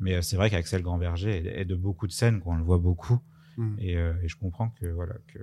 [0.00, 2.54] Mais euh, c'est vrai qu'Axel Grandberger est, de beaucoup de scènes, quoi.
[2.54, 3.18] On le voit beaucoup.
[3.56, 3.74] Mm.
[3.78, 5.38] Et, euh, et je comprends que, voilà, que,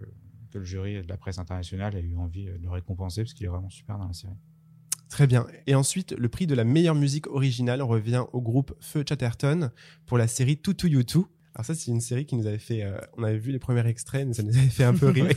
[0.51, 3.33] que le jury de la presse internationale a eu envie euh, de le récompenser parce
[3.33, 4.33] qu'il est vraiment super dans la série.
[5.11, 5.45] Très bien.
[5.67, 9.69] Et ensuite, le prix de la meilleure musique originale revient au groupe Feu Chatterton
[10.05, 11.03] pour la série Tutu You
[11.53, 12.83] Alors ça, c'est une série qui nous avait fait...
[12.83, 15.27] euh, on avait vu les premiers extraits, mais ça nous avait fait un peu rire.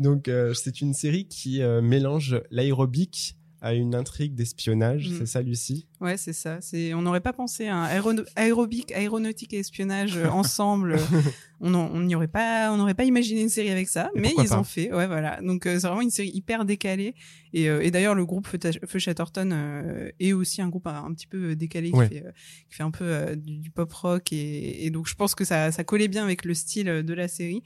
[0.00, 5.08] Donc, euh, c'est une série qui euh, mélange l'aérobic à une intrigue d'espionnage.
[5.08, 5.18] Mhm.
[5.18, 5.86] C'est ça, Lucie?
[6.00, 6.58] Ouais, c'est ça.
[6.60, 10.96] C'est, on n'aurait pas pensé à un aérono- aérobic, aéronautique et espionnage euh, ensemble.
[11.60, 14.20] on n'en- on n'y aurait pas, on n'aurait pas imaginé une série avec ça, Et
[14.20, 14.92] mais ils pas ont fait.
[14.92, 15.40] Ouais, voilà.
[15.42, 17.14] Donc euh, c'est vraiment une série hyper décalée.
[17.52, 21.14] Et, euh, et d'ailleurs, le groupe Feu, Chatterton euh, est aussi un groupe un, un
[21.14, 22.24] petit peu décalé qui fait,
[22.68, 24.32] qui fait un peu du, du pop rock.
[24.32, 27.28] Et, et donc je pense que ça, ça collait bien avec le style de la
[27.28, 27.62] série.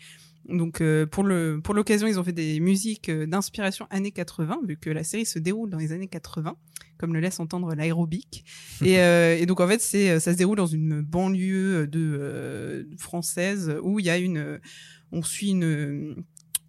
[0.48, 4.60] Donc euh, pour le pour l'occasion, ils ont fait des musiques euh, d'inspiration années 80
[4.66, 6.56] vu que la série se déroule dans les années 80
[6.98, 8.44] comme le laisse entendre l'aérobic.
[8.84, 12.84] et, euh, et donc en fait, c'est ça se déroule dans une banlieue de euh,
[12.96, 14.60] française où il y a une
[15.12, 16.24] on suit une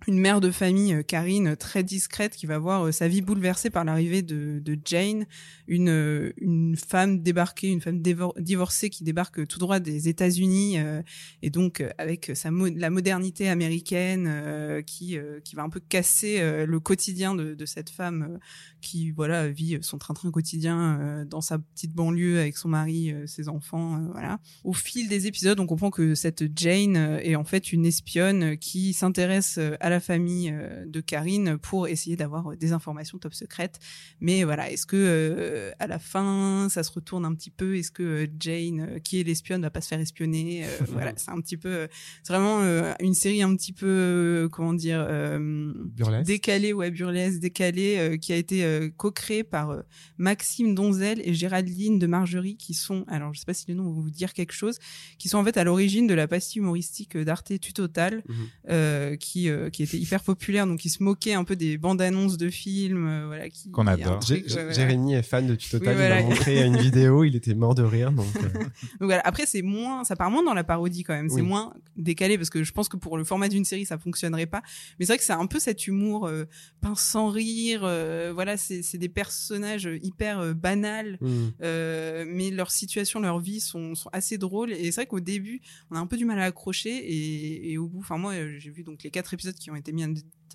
[0.08, 3.70] une mère de famille, euh, Karine, très discrète, qui va voir euh, sa vie bouleversée
[3.70, 5.26] par l'arrivée de, de Jane,
[5.68, 11.02] une, euh, une femme débarquée, une femme divorcée qui débarque tout droit des États-Unis, euh,
[11.42, 16.40] et donc avec sa la modernité américaine euh, qui, euh, qui va un peu casser
[16.66, 18.40] le quotidien de, de cette femme
[18.88, 23.28] qui voilà vit son train-train quotidien euh, dans sa petite banlieue avec son mari, euh,
[23.28, 24.40] ses enfants, euh, voilà.
[24.64, 28.58] Au fil des épisodes, on comprend que cette Jane euh, est en fait une espionne
[28.58, 33.18] qui s'intéresse euh, à la famille euh, de Karine pour essayer d'avoir euh, des informations
[33.18, 33.80] top secrètes.
[34.22, 37.76] Mais voilà, est-ce que euh, à la fin ça se retourne un petit peu?
[37.76, 40.64] Est-ce que euh, Jane, euh, qui est l'espionne, va pas se faire espionner?
[40.66, 41.88] Euh, Voilà, c'est un petit peu, euh,
[42.24, 46.26] c'est vraiment euh, une série un petit peu, euh, comment dire, euh, Burlesque.
[46.26, 49.82] décalée, ouais, burlesque, décalée, euh, qui a été euh, co-créée par euh,
[50.18, 53.84] Maxime Donzel et Géraldine de Margerie, qui sont, alors je sais pas si les noms
[53.84, 54.78] vont vous dire quelque chose,
[55.18, 58.24] qui sont en fait à l'origine de la pastille humoristique d'Arte Tutotal,
[58.70, 62.02] euh, qui euh, qui était hyper populaire, donc qui se moquait un peu des bandes
[62.02, 64.20] annonces de films, euh, voilà, qui Qu'on adore.
[64.20, 64.72] truc, Jé- ouais, voilà.
[64.72, 65.90] Jérémy est fan de Tutotal.
[65.90, 66.20] Oui, voilà.
[66.22, 68.12] Il m'a montré une vidéo, il était mort de rire.
[68.12, 68.70] Donc, euh, Donc
[69.02, 69.22] voilà.
[69.26, 71.30] Après, c'est moins, ça part moins dans la parodie quand même.
[71.30, 71.42] C'est Oui.
[71.48, 74.62] moins décalé parce que je pense que pour le format d'une série, ça fonctionnerait pas.
[75.00, 76.46] Mais c'est vrai que c'est un peu cet humour euh,
[76.82, 77.82] pince sans rire.
[77.84, 81.18] euh, voilà, c'est des personnages hyper euh, banals.
[81.22, 81.50] hmm.
[81.62, 84.72] Euh, mais leurs situations, leur vie sont, sont assez drôles.
[84.72, 86.90] Et c'est vrai qu'au début, on a un peu du mal à accrocher.
[86.90, 89.76] Et, et au bout, enfin moi, euh, j'ai vu donc les quatre épisodes qui ont
[89.76, 90.08] été mis à,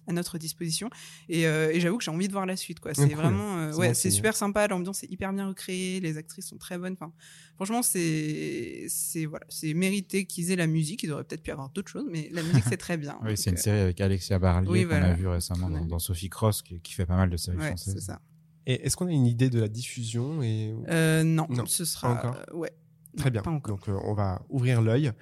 [0.07, 0.91] à notre disposition.
[1.29, 2.81] Et, euh, et j'avoue que j'ai envie de voir la suite.
[2.81, 2.93] quoi.
[2.95, 3.15] C'est cool.
[3.17, 4.67] vraiment, euh, C'est ouais, c'est super sympa.
[4.69, 6.01] L'ambiance est hyper bien recréée.
[6.01, 6.95] Les actrices sont très bonnes.
[6.95, 7.13] Enfin,
[7.57, 11.03] franchement, c'est, c'est voilà, c'est mérité qu'ils aient la musique.
[11.03, 13.19] Ils auraient peut-être pu avoir d'autres choses, mais la musique c'est très bien.
[13.25, 15.11] Oui, c'est une euh, série avec Alexia Barlier oui, qu'on voilà.
[15.11, 17.95] a vu récemment dans, Sophie Cross qui, qui fait pas mal de séries Ouais, françaises.
[17.95, 18.21] c'est ça.
[18.67, 20.73] Et est-ce qu'on a une idée de la diffusion et...
[20.89, 22.15] Euh, non, Non, ce sera.
[22.15, 22.43] pas encore.
[22.53, 22.73] euh, ouais.
[23.17, 23.43] Très Non, bien.
[23.43, 23.77] Pas encore.
[23.77, 25.13] Donc, euh, on va ouvrir l'œil.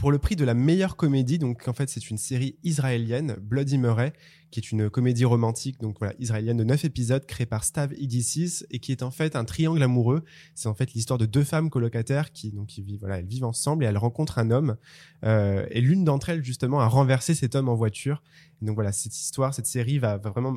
[0.00, 3.76] Pour le prix de la meilleure comédie, donc en fait, c'est une série israélienne, Bloody
[3.76, 4.14] Murray,
[4.50, 8.64] qui est une comédie romantique, donc voilà, israélienne de 9 épisodes, créée par Stav Idisis,
[8.70, 10.24] et qui est en fait un triangle amoureux.
[10.54, 13.84] C'est en fait l'histoire de deux femmes colocataires qui, donc, qui vivent, elles vivent ensemble
[13.84, 14.78] et elles rencontrent un homme.
[15.26, 18.22] Euh, et l'une d'entre elles, justement, a renversé cet homme en voiture.
[18.62, 20.56] Et donc voilà, cette histoire, cette série va, vraiment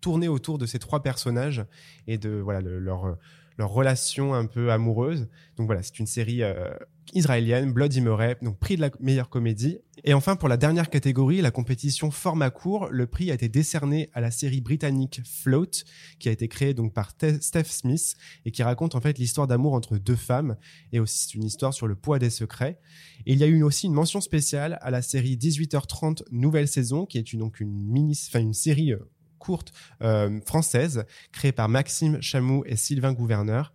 [0.00, 1.66] tourner autour de ces trois personnages
[2.06, 3.18] et de voilà le- leur
[3.60, 5.28] leur relation un peu amoureuse.
[5.56, 6.70] Donc voilà, c'est une série euh,
[7.12, 9.78] israélienne, Bloody Murray, donc prix de la meilleure comédie.
[10.02, 14.08] Et enfin, pour la dernière catégorie, la compétition format court, le prix a été décerné
[14.14, 15.84] à la série britannique Float,
[16.18, 19.46] qui a été créée donc par Te- Steph Smith et qui raconte en fait l'histoire
[19.46, 20.56] d'amour entre deux femmes
[20.92, 22.78] et aussi c'est une histoire sur le poids des secrets.
[23.26, 27.04] Et il y a eu aussi une mention spéciale à la série 18h30 nouvelle saison,
[27.04, 29.72] qui est une, donc une mini, une série euh, courte
[30.02, 33.72] euh, française créée par Maxime Chamou et Sylvain Gouverneur.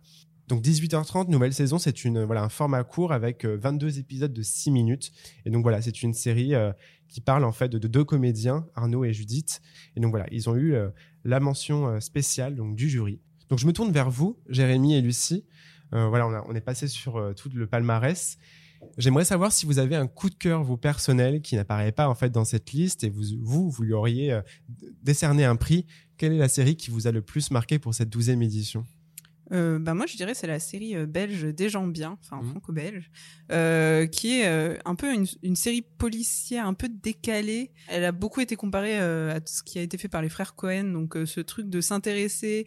[0.48, 4.42] Donc 18h30, nouvelle saison, c'est une voilà un format court avec euh, 22 épisodes de
[4.42, 5.10] 6 minutes.
[5.44, 6.72] Et donc voilà, c'est une série euh,
[7.08, 9.60] qui parle en fait de, de deux comédiens, Arnaud et Judith.
[9.96, 10.88] Et donc voilà, ils ont eu euh,
[11.24, 13.20] la mention euh, spéciale donc du jury.
[13.50, 15.44] Donc je me tourne vers vous, Jérémy et Lucie.
[15.94, 18.38] Euh, voilà, on, a- on est passé sur euh, tout le palmarès.
[18.98, 22.14] J'aimerais savoir si vous avez un coup de cœur vous personnel qui n'apparaît pas en
[22.14, 24.42] fait dans cette liste et vous vous vous lui auriez euh,
[25.02, 25.86] décerné un prix.
[26.16, 28.84] Quelle est la série qui vous a le plus marqué pour cette douzième édition?
[29.52, 32.50] Euh, bah moi je dirais c'est la série euh, belge des gens bien, enfin Mhm.
[32.50, 33.10] franco-belge,
[33.52, 37.70] euh, qui est euh, un peu une, une série policière un peu décalée.
[37.86, 40.84] Elle a beaucoup été comparée à ce qui a été fait par les frères Cohen,
[40.92, 42.66] donc ce truc de s'intéresser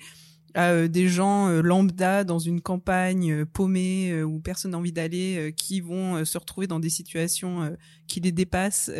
[0.54, 4.92] à euh, des gens euh, lambda dans une campagne euh, paumée où personne n'a envie
[4.92, 7.76] d'aller, qui vont se retrouver dans des situations
[8.08, 8.92] qui les dépassent.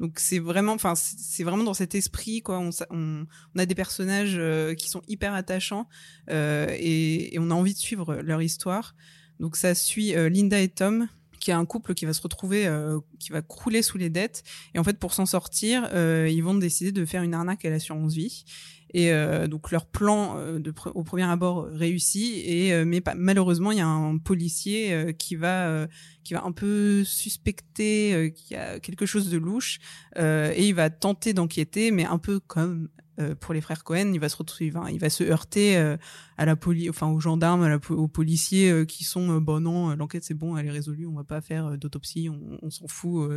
[0.00, 2.58] donc c'est vraiment, enfin c'est vraiment dans cet esprit quoi.
[2.58, 4.40] On, on, on a des personnages
[4.76, 5.88] qui sont hyper attachants
[6.28, 8.94] et, et on a envie de suivre leur histoire.
[9.40, 11.08] Donc ça suit Linda et Tom
[11.44, 14.42] qui est un couple qui va se retrouver, euh, qui va crouler sous les dettes.
[14.74, 17.70] Et en fait, pour s'en sortir, euh, ils vont décider de faire une arnaque à
[17.70, 18.46] l'assurance vie.
[18.94, 20.60] Et euh, donc leur plan euh,
[20.94, 22.32] au premier abord réussit.
[22.46, 25.86] Et euh, mais malheureusement, il y a un policier euh, qui va euh,
[26.22, 29.80] qui va un peu suspecter euh, qu'il y a quelque chose de louche
[30.16, 34.12] euh, et il va tenter d'enquêter, mais un peu comme euh, pour les frères Cohen,
[34.12, 35.96] il va se retrouver, il va, se heurter euh,
[36.36, 39.96] à la police, enfin aux gendarmes, aux policiers euh, qui sont, euh, bon non, euh,
[39.96, 43.30] l'enquête c'est bon, elle est résolue, on va pas faire d'autopsie, on, s'en fout,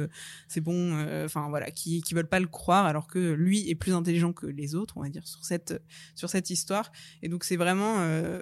[0.47, 3.93] c'est bon, enfin voilà, qui, qui veulent pas le croire, alors que lui est plus
[3.93, 5.79] intelligent que les autres, on va dire sur cette
[6.15, 6.91] sur cette histoire.
[7.21, 7.95] Et donc c'est vraiment,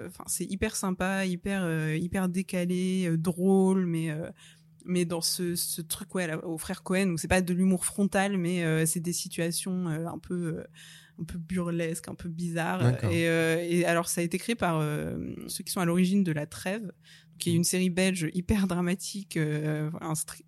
[0.06, 4.14] enfin c'est hyper sympa, hyper hyper décalé, drôle, mais
[4.84, 7.84] mais dans ce, ce truc ouais là, aux frères Cohen où c'est pas de l'humour
[7.84, 10.64] frontal mais c'est des situations un peu
[11.20, 15.16] un peu burlesques un peu et, euh, et alors ça a été créé par euh,
[15.48, 16.92] ceux qui sont à l'origine de la trêve
[17.38, 19.90] qui est une série belge hyper dramatique euh,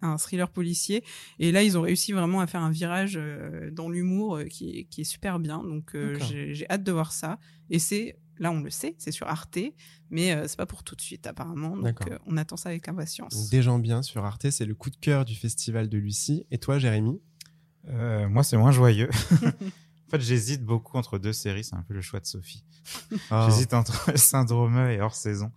[0.02, 1.04] un, thriller policier.
[1.38, 4.78] Et là ils ont réussi vraiment à faire un virage euh, dans l'humour euh, qui
[4.78, 5.62] est qui est super bien.
[5.62, 7.38] Donc euh, j'ai hâte de voir ça.
[7.70, 9.58] Et c'est là on le sait c'est sur Arte
[10.10, 11.76] mais euh, c'est pas pour tout de suite apparemment.
[11.76, 13.34] Donc euh, on attend ça avec impatience.
[13.34, 16.46] Donc, Des gens bien sur Arte, c'est le coup de cœur du festival de Lucie.
[16.50, 17.20] Et toi, Jérémy?
[17.88, 19.10] Euh, moi, c'est moins joyeux.
[20.08, 21.64] en fait, j'hésite beaucoup entre deux séries.
[21.64, 22.64] C'est un peu le choix de Sophie.
[23.46, 25.52] J'hésite entre Syndrome et Hors Saison.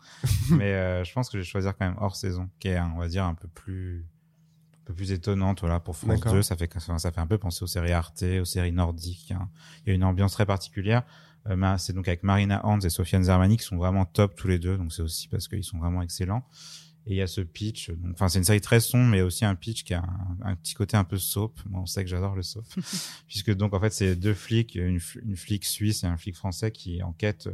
[0.50, 2.92] Mais euh, je pense que je vais choisir quand même Hors Saison, qui est, un-
[2.96, 4.06] on va dire, un peu plus
[4.82, 6.34] un peu plus étonnante voilà pour France D'accord.
[6.34, 9.48] 2 ça fait ça fait un peu penser aux séries Arte aux séries nordiques hein.
[9.86, 11.04] il y a une ambiance très particulière
[11.48, 14.58] Euh, c'est donc avec Marina Hans et Sofiane Zermani qui sont vraiment top tous les
[14.58, 16.44] deux donc c'est aussi parce qu'ils sont vraiment excellents
[17.08, 19.56] et il y a ce pitch enfin c'est une série très sombre mais aussi un
[19.56, 21.60] pitch qui a un, un petit côté un peu soap.
[21.68, 22.66] Moi on sait que j'adore le soap.
[23.28, 26.36] Puisque donc en fait c'est deux flics une, fl- une flic suisse et un flic
[26.36, 27.50] français qui enquêtent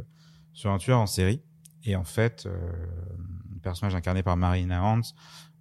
[0.53, 1.41] sur un tueur en série.
[1.83, 2.57] Et en fait euh,
[3.53, 5.01] le personnage incarné par Marina Hans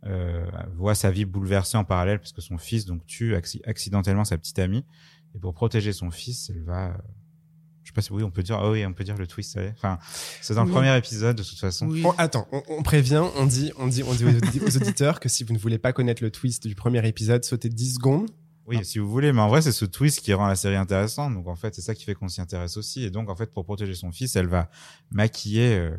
[0.05, 0.45] euh,
[0.75, 4.37] voit sa vie bouleversée en parallèle parce que son fils donc tue acci- accidentellement sa
[4.37, 4.85] petite amie.
[5.35, 6.99] Et pour protéger son fils elle va euh,
[7.87, 9.53] je sais pas si oui on peut dire ah oui on peut dire le twist
[9.53, 9.73] ça y est.
[9.77, 9.99] enfin
[10.43, 10.75] c'est dans le Oui.
[10.75, 12.03] premier épisode de toute façon Oui.
[12.05, 15.21] On- attends, on, on prévient, on dit, on dit, on dit aux, audi- aux auditeurs
[15.21, 18.29] que si vous ne voulez pas connaître le twist du premier épisode, sautez 10 secondes.
[18.67, 21.33] Oui, si vous voulez, mais en vrai, c'est ce twist qui rend la série intéressante.
[21.35, 23.05] Donc, en fait, c'est ça qui fait qu'on s'y intéresse aussi.
[23.05, 24.69] Et donc, en fait, pour protéger son fils, elle va
[25.13, 25.97] maquiller euh,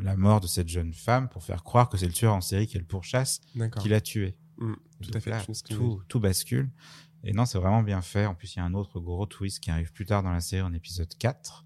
[0.00, 2.68] la mort de cette jeune femme pour faire croire que c'est le tueur en série
[2.68, 3.40] qu'elle pourchasse
[3.80, 4.36] qui l'a tué.
[4.58, 5.30] Mm, tout Donc à fait.
[5.30, 5.42] là,
[6.08, 6.68] tout bascule.
[7.26, 8.24] Et non, c'est vraiment bien fait.
[8.24, 10.40] En plus, il y a un autre gros twist qui arrive plus tard dans la
[10.40, 11.64] série en épisode 4.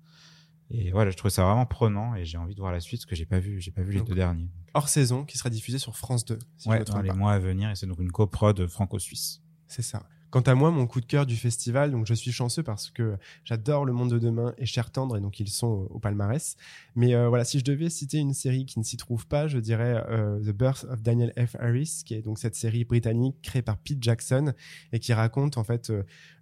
[0.70, 3.10] Et voilà, je trouvais ça vraiment prenant et j'ai envie de voir la suite parce
[3.10, 4.48] que j'ai pas vu, j'ai pas vu les Donc, deux derniers.
[4.72, 6.38] Hors saison qui sera diffusé sur France 2.
[6.56, 7.14] Si je ouais, me dans les pas.
[7.14, 9.42] mois à venir et c'est donc une coprode franco-suisse.
[9.66, 10.08] C'est ça.
[10.30, 13.16] Quant à moi, mon coup de cœur du festival, donc je suis chanceux parce que
[13.44, 16.56] j'adore Le Monde de Demain et Cher Tendre, et donc ils sont au, palmarès.
[16.94, 19.58] Mais euh, voilà, si je devais citer une série qui ne s'y trouve pas, je
[19.58, 21.56] dirais euh, The Birth of Daniel F.
[21.58, 24.52] Harris, qui est donc cette série britannique créée par Pete Jackson
[24.92, 25.92] et qui raconte en fait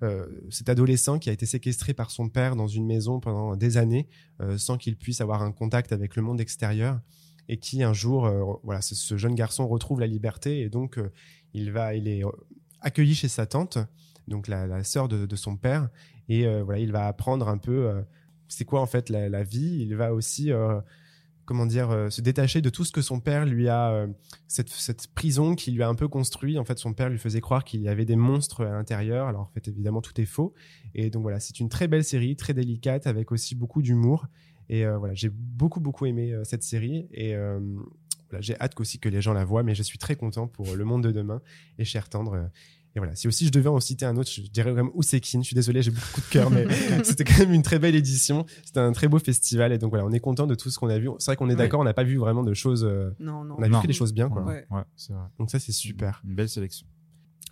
[0.02, 3.78] euh, cet adolescent qui a été séquestré par son père dans une maison pendant des
[3.78, 4.06] années
[4.56, 7.00] sans qu'il puisse avoir un contact avec le monde extérieur
[7.48, 8.30] et qui un jour,
[8.62, 10.98] voilà, ce, jeune garçon retrouve la liberté et donc
[11.54, 12.22] il va, il est
[12.80, 13.78] accueilli chez sa tante,
[14.26, 15.88] donc la, la sœur de, son père,
[16.28, 18.02] et euh, voilà, il va apprendre un peu euh,
[18.48, 19.78] c'est quoi en fait la, vie.
[19.80, 20.80] Il va aussi euh,
[21.44, 24.06] comment dire se détacher de tout ce que son père lui a
[24.46, 26.58] cette, cette prison qui lui a un peu construit.
[26.58, 29.28] En fait, son père lui faisait croire qu'il y avait des monstres à l'intérieur.
[29.28, 30.54] Alors en fait, évidemment, tout est faux.
[30.94, 34.26] Et donc voilà, c'est une très belle série, très délicate, avec aussi beaucoup d'humour.
[34.70, 37.34] Et voilà, j'ai beaucoup beaucoup aimé cette série et
[38.30, 40.74] voilà, j'ai hâte aussi que les gens la voient, mais je suis très content pour
[40.76, 41.40] Le Monde de demain
[41.78, 42.34] et Cher Tendre.
[42.34, 42.44] euh,
[42.96, 43.14] Et voilà.
[43.16, 45.42] Si aussi je devais en citer un autre, je dirais quand même Ousekine.
[45.42, 46.66] Je suis désolé, j'ai beaucoup de cœur, mais
[47.04, 48.44] c'était quand même une très belle édition.
[48.64, 49.72] C'était un très beau festival.
[49.72, 51.08] Et donc voilà, on est content de tout ce qu'on a vu.
[51.18, 52.84] C'est vrai qu'on est d'accord, on n'a pas vu vraiment de choses.
[52.84, 53.54] euh, Non, non.
[53.58, 53.82] on a vu Non.
[53.82, 54.42] que des choses bien, quoi.
[54.44, 54.66] Ouais.
[54.70, 55.24] Ouais, c'est vrai.
[55.38, 56.20] Donc ça, c'est super.
[56.26, 56.86] Une belle sélection.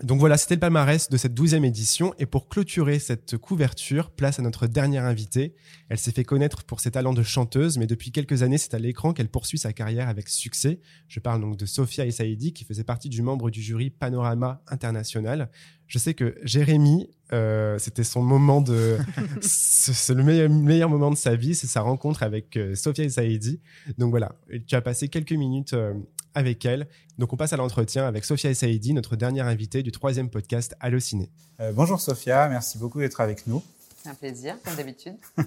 [0.02, 2.12] Donc voilà, c'était le palmarès de cette douzième édition.
[2.18, 5.54] Et pour clôturer cette couverture, place à notre dernière invitée.
[5.88, 8.78] Elle s'est fait connaître pour ses talents de chanteuse, mais depuis quelques années, c'est à
[8.78, 10.80] l'écran qu'elle poursuit sa carrière avec succès.
[11.08, 15.48] Je parle donc de Sophia Essaidi, qui faisait partie du membre du jury Panorama International.
[15.86, 18.98] Je sais que Jérémy, euh, c'était son moment de,
[19.40, 23.60] c'est le meilleur, meilleur moment de sa vie, c'est sa rencontre avec euh, Sophia Essaidi.
[23.96, 24.32] Donc voilà,
[24.66, 25.94] tu as passé quelques minutes euh,
[26.36, 26.86] avec elle.
[27.18, 31.30] Donc on passe à l'entretien avec Sophia Essaidi, notre dernière invitée du troisième podcast Allociné.
[31.60, 33.62] Euh, bonjour Sophia, merci beaucoup d'être avec nous.
[34.06, 35.16] C'est un plaisir, comme d'habitude.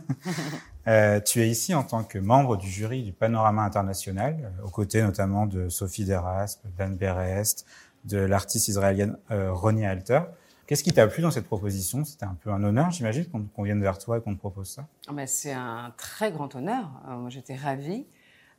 [0.87, 4.71] Euh, tu es ici en tant que membre du jury du Panorama International, euh, aux
[4.71, 7.67] côtés notamment de Sophie Deraspe, Dan Berest,
[8.05, 10.21] de l'artiste israélienne euh, Ronnie Alter.
[10.65, 12.05] Qu'est-ce qui t'a plu dans cette proposition?
[12.05, 14.87] C'était un peu un honneur, j'imagine, qu'on vienne vers toi et qu'on te propose ça.
[15.07, 16.89] Ah ben, c'est un très grand honneur.
[17.07, 18.07] Moi, j'étais ravie.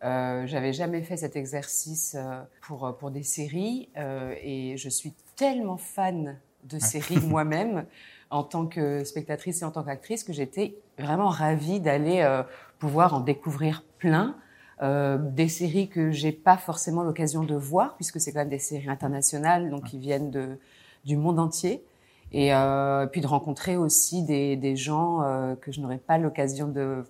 [0.03, 5.13] Euh, J'avais jamais fait cet exercice euh, pour, pour des séries euh, et je suis
[5.37, 7.85] tellement fan de séries moi-même
[8.31, 12.43] en tant que spectatrice et en tant qu'actrice que j'étais vraiment ravie d'aller euh,
[12.79, 14.37] pouvoir en découvrir plein.
[14.83, 18.59] Euh, des séries que j'ai pas forcément l'occasion de voir puisque c'est quand même des
[18.59, 20.59] séries internationales donc qui viennent de,
[21.05, 21.85] du monde entier
[22.33, 26.69] et euh, puis de rencontrer aussi des, des gens euh, que je n'aurais pas l'occasion
[26.69, 27.05] de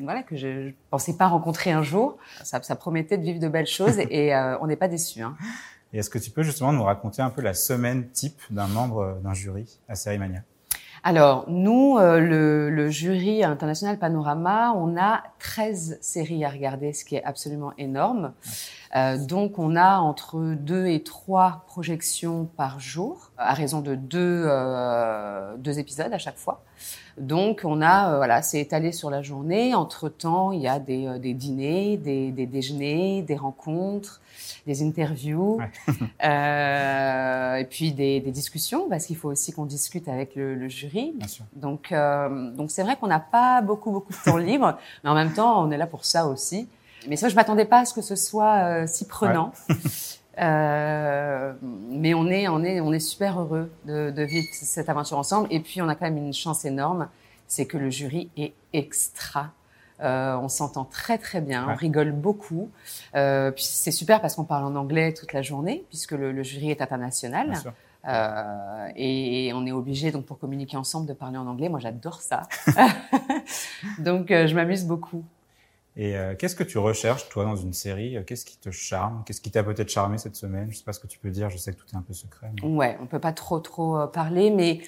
[0.00, 3.48] voilà que je, je pensais pas rencontrer un jour ça, ça promettait de vivre de
[3.48, 5.36] belles choses et euh, on n'est pas déçus hein.
[5.92, 8.98] Et est-ce que tu peux justement nous raconter un peu la semaine type d'un membre
[8.98, 10.42] euh, d'un jury à Série Mania
[11.04, 17.04] Alors, nous, euh, le, le jury international Panorama, on a 13 séries à regarder, ce
[17.04, 18.32] qui est absolument énorme.
[18.96, 24.44] Euh, donc, on a entre deux et trois projections par jour, à raison de deux,
[24.46, 26.64] euh, deux épisodes à chaque fois.
[27.18, 29.74] Donc, on a, euh, voilà, c'est étalé sur la journée.
[29.74, 34.20] Entre-temps, il y a des, euh, des dîners, des, des déjeuners, des rencontres,
[34.66, 35.60] des interviews,
[36.24, 40.68] euh, et puis des, des discussions, parce qu'il faut aussi qu'on discute avec le, le
[40.68, 41.12] jury.
[41.14, 41.44] Bien sûr.
[41.54, 45.14] Donc, euh, donc c'est vrai qu'on n'a pas beaucoup, beaucoup de temps libre, mais en
[45.14, 46.68] même temps, on est là pour ça aussi.
[47.08, 49.52] Mais ça, je m'attendais pas à ce que ce soit euh, si prenant.
[50.40, 55.18] Euh, mais on est, on est, on est super heureux de, de vivre cette aventure
[55.18, 55.48] ensemble.
[55.50, 57.08] Et puis, on a quand même une chance énorme,
[57.48, 59.50] c'est que le jury est extra.
[60.00, 61.72] Euh, on s'entend très très bien, Ouais.
[61.72, 62.70] on rigole beaucoup.
[63.16, 66.42] Euh, puis c'est super parce qu'on parle en anglais toute la journée, puisque le, le
[66.42, 67.50] jury est international.
[67.50, 67.72] Bien sûr.
[68.06, 71.68] Euh, et on est obligé donc pour communiquer ensemble de parler en anglais.
[71.68, 72.42] Moi, j'adore ça.
[73.98, 75.24] donc, je m'amuse beaucoup.
[75.96, 78.16] Et qu'est-ce que tu recherches, toi, dans une série?
[78.24, 79.24] Qu'est-ce qui te charme?
[79.26, 80.68] Qu'est-ce qui t'a peut-être charmé cette semaine?
[80.70, 82.14] Je sais pas ce que tu peux dire, je sais que tout est un peu
[82.14, 82.50] secret.
[82.62, 84.80] mais- Ouais, on peut pas trop trop parler, mais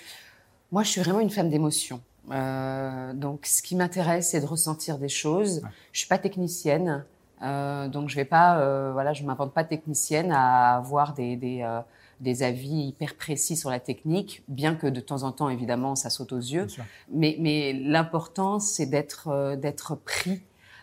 [0.71, 2.01] moi, je suis vraiment une femme d'émotion.
[2.31, 5.63] Euh, donc, ce qui m'intéresse, c'est de ressentir des choses.
[5.93, 7.05] Je suis pas technicienne,
[7.43, 11.81] euh, donc je vais pas, euh, voilà, je m'invente pas technicienne à avoir des des,
[12.21, 16.11] des avis hyper précis sur la technique, bien que de temps en temps, évidemment, ça
[16.11, 16.67] saute aux yeux.
[17.13, 20.43] Mais, mais l'important, c'est d'être d'être pris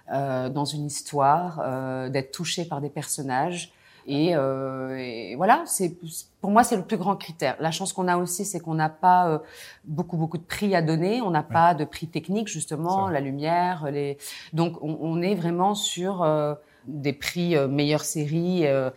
[0.09, 3.71] dans une histoire, d'être touché par des personnages.
[4.09, 5.97] Et, euh, et voilà, c'est
[6.39, 7.57] pour moi c'est le plus grand critère.
[7.59, 9.39] La chance qu'on a aussi, c'est qu'on n'a pas euh,
[9.83, 11.21] beaucoup beaucoup de prix à donner.
[11.21, 14.17] On n'a pas de prix technique justement, la lumière, les.
[14.53, 16.55] Donc on, on est vraiment sur euh,
[16.87, 18.89] des prix euh, meilleure série euh,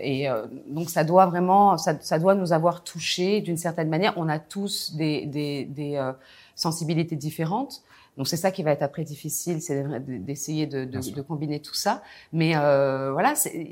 [0.00, 4.12] et euh, donc ça doit vraiment ça, ça doit nous avoir touchés d'une certaine manière.
[4.16, 6.12] On a tous des des, des euh,
[6.54, 7.82] sensibilités différentes.
[8.18, 11.74] Donc c'est ça qui va être après difficile, c'est d'essayer de, de, de combiner tout
[11.74, 12.02] ça.
[12.32, 13.70] Mais euh, voilà, c'est,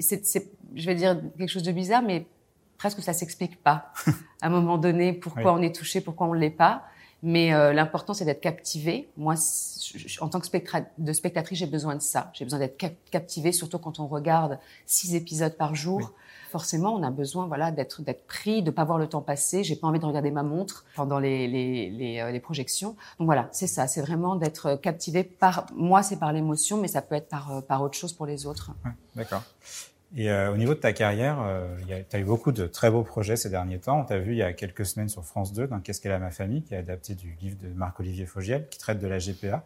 [0.74, 2.26] je vais dire quelque chose de bizarre, mais
[2.79, 3.92] presque ça s'explique pas.
[4.40, 5.59] à un moment donné, pourquoi Oui.
[5.61, 6.85] on est touché, pourquoi on l'est pas.
[7.22, 9.11] Mais euh, l'important, c'est d'être captivé.
[9.18, 10.46] Moi, je- en tant que
[10.96, 12.31] de spectatrice, j'ai besoin de ça.
[12.33, 15.98] J'ai besoin d'être cap- captivé, surtout quand on regarde six épisodes par jour.
[15.98, 16.07] Oui.
[16.51, 19.63] Forcément, on a besoin, voilà, d'être pris, de pas voir le temps passer.
[19.63, 22.97] J'ai pas envie de regarder ma montre pendant les euh, projections.
[23.19, 23.87] Donc voilà, c'est ça.
[23.87, 27.61] C'est vraiment d'être captivé par moi, c'est par l'émotion, mais ça peut être par euh,
[27.61, 28.73] par autre chose pour les autres.
[29.15, 29.43] D'accord.
[30.17, 31.39] Et euh, au niveau de ta carrière,
[31.87, 34.01] tu as eu beaucoup de très beaux projets ces derniers temps.
[34.01, 36.19] On t'a vu il y a quelques semaines sur France 2 dans Qu'est-ce qu'elle a
[36.19, 39.63] ma famille, qui est adapté du livre de Marc-Olivier Fogiel, qui traite de la GPA.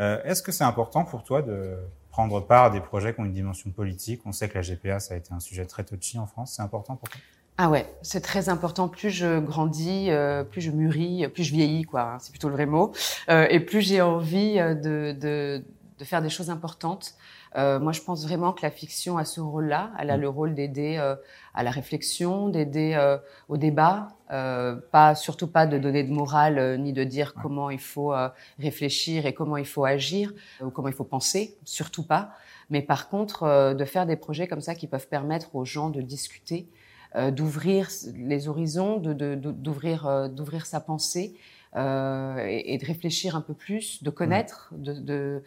[0.00, 1.76] Euh, Est-ce que c'est important pour toi de
[2.10, 5.00] prendre part à des projets qui ont une dimension politique On sait que la GPA,
[5.00, 6.54] ça a été un sujet très touchy en France.
[6.56, 7.20] C'est important pour toi?
[7.60, 8.88] Ah ouais, c'est très important.
[8.88, 12.02] Plus je grandis, euh, plus je mûris, plus je vieillis, quoi.
[12.02, 12.92] hein, c'est plutôt le vrai mot.
[13.30, 15.64] Euh, et plus j'ai envie euh, de, de,
[15.98, 17.14] de faire des choses importantes.
[17.56, 19.90] Euh, moi, je pense vraiment que la fiction a ce rôle-là.
[19.98, 20.20] Elle a Mm.
[20.20, 21.16] le rôle d'aider euh,
[21.54, 23.16] à la réflexion, d'aider euh,
[23.48, 27.70] au débat, euh, pas surtout pas de donner de morale euh, ni de dire comment
[27.70, 28.28] il faut euh,
[28.58, 30.32] réfléchir et comment il faut agir
[30.62, 32.30] ou comment il faut penser, surtout pas.
[32.70, 35.88] Mais par contre, euh, de faire des projets comme ça qui peuvent permettre aux gens
[35.88, 36.68] de discuter,
[37.16, 41.34] euh, d'ouvrir les horizons, de, de- de- d'ouvrir euh, d'ouvrir sa pensée
[41.76, 45.42] euh, et, et de réfléchir un peu plus, de connaître, de, de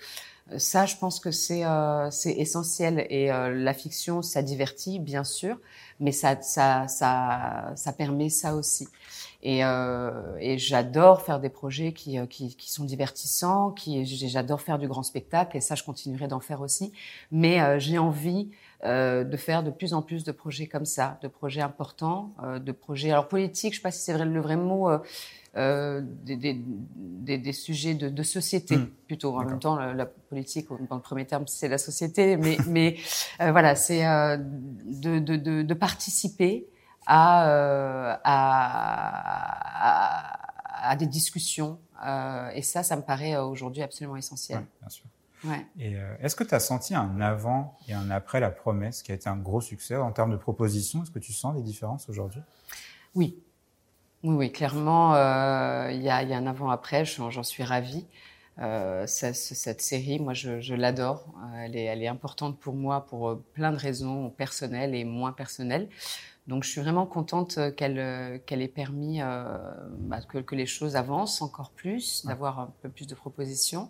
[0.58, 3.06] ça, je pense que c'est euh, essentiel.
[3.10, 5.58] Et euh, la fiction, ça divertit, bien sûr,
[6.00, 8.88] mais ça ça ça ça permet ça aussi.
[9.44, 14.62] Et, euh, et j'adore faire des projets qui, euh, qui, qui sont divertissants, qui j'adore
[14.62, 16.92] faire du grand spectacle et ça je continuerai d'en faire aussi.
[17.32, 18.50] Mais euh, j'ai envie
[18.84, 22.60] euh, de faire de plus en plus de projets comme ça, de projets importants, euh,
[22.60, 23.74] de projets alors politiques.
[23.74, 24.90] Je sais pas si c'est vrai le vrai mot.
[24.90, 25.00] Euh,
[25.58, 26.62] euh, des, des,
[26.96, 28.88] des, des sujets de, de société Mm.
[29.06, 29.36] plutôt.
[29.36, 32.96] En même temps, la, la politique, dans le premier terme, c'est la société, mais, mais
[33.42, 36.68] euh, voilà, c'est euh, de, de, de, de participer
[37.06, 39.52] à, euh, à,
[40.86, 41.80] à, à des discussions.
[42.06, 44.60] Euh, et ça, ça me paraît euh, aujourd'hui absolument essentiel.
[44.60, 45.06] Ouais, bien sûr.
[45.44, 45.66] Ouais.
[45.80, 49.12] Et euh, est-ce que tu as senti un avant et un après la promesse qui
[49.12, 52.10] a été un gros succès en termes de propositions Est-ce que tu sens des différences
[52.10, 52.42] aujourd'hui?
[53.16, 53.38] Oui.
[54.24, 55.16] Oui, oui, clairement,
[55.90, 58.06] il y, a, il y a un avant-après, j'en suis ravie.
[58.60, 61.26] Euh, cette série, moi, je, je l'adore.
[61.58, 65.90] Elle est, elle est importante pour moi pour plein de raisons personnelles et moins personnelles.
[66.48, 69.58] Donc, je suis vraiment contente euh, qu'elle euh, qu'elle ait permis euh,
[70.00, 73.90] bah, que, que les choses avancent encore plus, d'avoir un peu plus de propositions.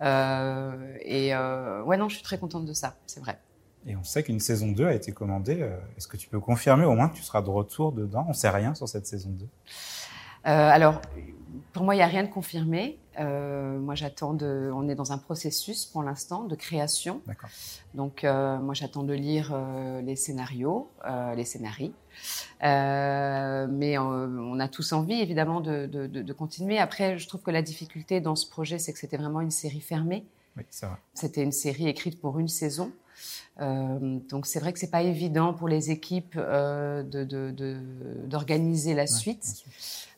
[0.00, 3.38] Et ouais, non, je suis très contente de ça, c'est vrai.
[3.86, 5.68] Et on sait qu'une saison 2 a été commandée.
[5.96, 8.26] Est-ce que tu peux confirmer au moins que tu seras de retour dedans?
[8.28, 9.46] On sait rien sur cette saison 2.
[10.46, 11.00] Euh, alors,
[11.72, 12.98] pour moi, il n'y a rien de confirmé.
[13.20, 14.70] Euh, moi, j'attends de.
[14.74, 17.20] On est dans un processus pour l'instant de création.
[17.26, 17.50] D'accord.
[17.94, 20.88] Donc, euh, moi, j'attends de lire euh, les scénarios,
[21.36, 21.92] les scénarii.
[22.62, 26.78] Mais on a tous envie, évidemment, de, de, de, de continuer.
[26.78, 29.80] Après, je trouve que la difficulté dans ce projet, c'est que c'était vraiment une série
[29.80, 30.26] fermée.
[30.56, 30.96] Oui, c'est vrai.
[31.14, 32.92] C'était une série écrite pour une saison.
[33.60, 37.76] Euh, donc c'est vrai que c'est pas évident pour les équipes euh, de, de, de,
[38.26, 39.64] d'organiser la Ouais, suite.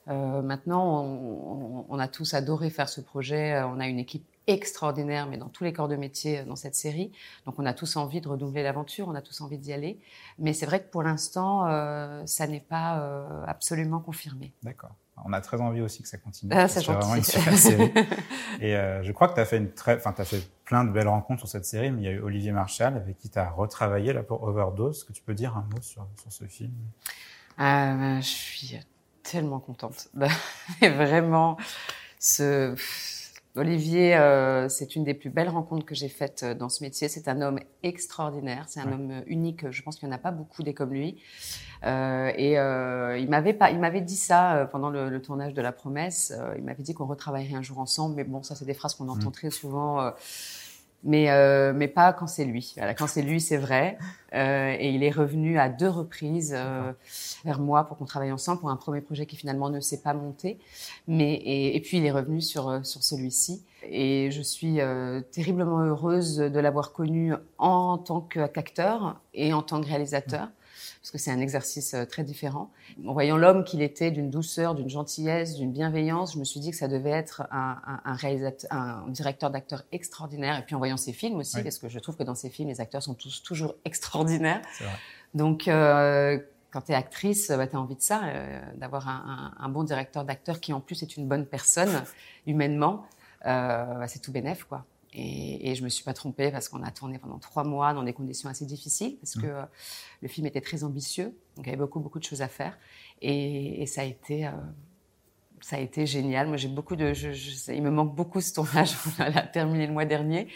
[0.09, 3.55] Euh, maintenant, on, on- a tous adoré faire ce projet.
[3.55, 6.57] Euh, On a une équipe extraordinaire, mais dans tous les corps de métier euh, dans
[6.57, 7.11] cette série.
[7.47, 9.99] Donc, on a tous envie de renouveler l'aventure, on a tous envie d'y aller.
[10.39, 14.53] Mais c'est vrai que pour l'instant, euh, ça n'est pas euh, absolument confirmé.
[14.63, 14.91] D'accord.
[15.25, 16.53] On a très envie aussi que ça continue.
[16.55, 17.93] Ah, c'est vraiment une super série.
[18.61, 20.91] Et euh, je crois que tu as fait une très, enfin, as fait plein de
[20.91, 23.39] belles rencontres sur cette série, mais il y a eu Olivier Marchal avec qui tu
[23.39, 24.97] as retravaillé là pour Overdose.
[24.99, 26.73] Est-ce que tu peux dire un mot sur, sur ce film?
[27.61, 28.81] Euh, je suis
[29.25, 30.09] tellement contente.
[30.83, 31.57] Et vraiment,
[32.21, 32.75] ce
[33.57, 37.09] Olivier, euh, c'est une des plus belles rencontres que j'ai faites euh, dans ce métier.
[37.09, 38.95] C'est un homme extraordinaire, c'est un Ouais.
[38.95, 39.71] homme euh, unique.
[39.71, 41.21] Je pense qu'il n'y en a pas beaucoup des comme lui.
[41.85, 45.63] Euh, et euh, il m'avait pas, il m'avait dit ça pendant le, le tournage de
[45.63, 46.33] La Promesse.
[46.57, 48.17] Il m'avait dit qu'on retravaillerait un jour ensemble.
[48.17, 49.33] Mais bon, ça c'est des phrases qu'on entend Mm.
[49.33, 50.13] très souvent.
[51.05, 52.73] Mais, euh, mais pas quand c'est lui.
[52.77, 53.99] Voilà, quand c'est lui, c'est vrai.
[54.35, 56.93] Euh, et il est revenu à deux reprises euh,
[57.45, 60.15] vers moi pour qu'on travaille ensemble pour un premier projet qui finalement ne s'est pas
[60.15, 60.59] monté.
[61.07, 63.65] Mais et, puis il est revenu sur euh, sur celui-ci.
[63.85, 69.81] Et je suis euh, terriblement heureuse de l'avoir connu en tant qu'acteur et en tant
[69.83, 70.49] que réalisateur.
[71.05, 72.71] Parce que c'est un exercice euh, très différent.
[73.07, 76.71] En voyant l'homme qu'il était, d'une douceur, d'une gentillesse, d'une bienveillance, je me suis dit
[76.71, 80.59] que ça devait être un, un, un réalisateur, un directeur d'acteur extraordinaire.
[80.59, 81.63] Et puis en voyant ses films aussi, Oui.
[81.63, 84.63] parce que je trouve que dans ses films, les acteurs sont tous toujours extraordinaires.
[84.81, 84.89] Vrai.
[85.35, 86.39] Donc, euh,
[86.71, 89.69] quand tu es actrice, bah, tu as envie de ça, euh, d'avoir un, un- un
[89.69, 92.03] bon directeur d'acteur qui en plus est une bonne personne,
[92.47, 93.05] humainement.
[93.45, 94.87] Euh, bah, c'est tout bénef, quoi.
[95.15, 98.03] Et, et je me suis pas trompée parce qu'on a tourné pendant trois mois dans
[98.03, 99.63] des conditions assez difficiles parce que euh,
[100.23, 102.77] le film était très ambitieux, donc il y avait beaucoup beaucoup de choses à faire
[103.23, 104.51] et, et ça a été euh,
[105.61, 106.49] ça a été génial.
[106.49, 108.93] Moi j'ai beaucoup de, je, je- il me manque beaucoup ce tournage.
[109.19, 110.49] On l'a terminé le mois dernier,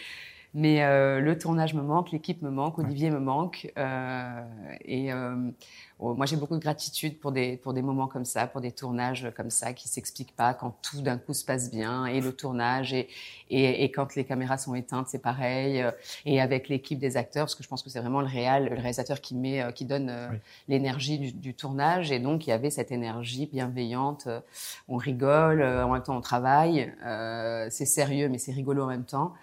[0.53, 4.41] mais euh, le tournage me manque, l'équipe me manque, Olivier me manque euh,
[4.83, 5.35] et euh,
[5.99, 8.71] oh, moi j'ai beaucoup de gratitude pour des pour des moments comme ça, pour des
[8.71, 12.33] tournages comme ça qui s'expliquent pas quand tout d'un coup se passe bien et le
[12.33, 13.07] tournage et
[13.51, 15.91] et, et quand les caméras sont éteintes c'est pareil euh,
[16.25, 18.75] et avec l'équipe des acteurs parce que je pense que c'est vraiment le réal, le
[18.75, 20.37] réalisateur qui met euh, qui donne euh, Oui.
[20.67, 24.27] l'énergie du, du tournage et donc il y avait cette énergie bienveillante.
[24.87, 29.05] On rigole, en même temps on travaille, euh, c'est sérieux mais c'est rigolo en même
[29.05, 29.33] temps.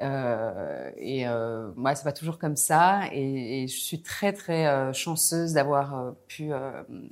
[0.00, 3.02] Euh, et euh, moi, c'est pas toujours comme ça.
[3.12, 6.50] Et, et je suis très très euh, chanceuse d'avoir pu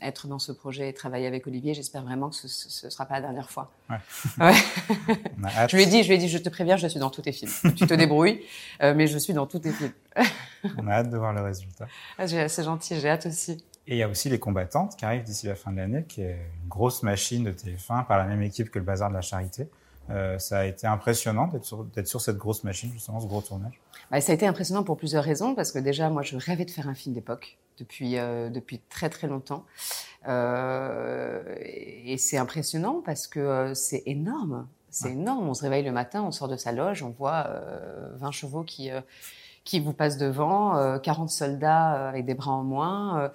[0.02, 1.74] être dans ce projet et travailler avec Olivier.
[1.74, 3.70] J'espère vraiment que ce, ce sera pas la dernière fois.
[3.90, 3.96] Ouais.
[4.38, 4.54] Ouais.
[5.68, 7.22] Je lui ai dit, je lui ai dit, je te préviens, je suis dans tous
[7.22, 7.50] tes films.
[7.74, 8.40] tu te débrouilles,
[8.80, 9.92] mais je suis dans tous tes films.
[10.78, 11.86] On a hâte de voir le résultat.
[12.18, 13.64] Ah, c'est gentil, j'ai hâte aussi.
[13.86, 16.22] Et il y a aussi Les Combattantes qui arrivent d'ici la fin de l'année, qui
[16.22, 19.20] est une grosse machine de TF1 par la même équipe que le Bazar de la
[19.20, 19.68] Charité.
[20.10, 23.80] Euh, ça a été impressionnant d'être sur, cette grosse machine, justement, ce gros tournage.
[24.10, 26.70] Bah, ça a été impressionnant pour plusieurs raisons, parce que déjà, moi, je rêvais de
[26.70, 29.64] faire un film d'époque depuis, euh, depuis très très longtemps.
[30.28, 34.66] Euh, et c'est impressionnant parce que c'est énorme.
[34.90, 35.48] C'est énorme.
[35.48, 38.62] On se réveille le matin, on sort de sa loge, on voit euh, 20 chevaux
[38.62, 38.90] qui,
[39.64, 43.32] qui vous passent devant, euh, 40 soldats avec des bras en moins.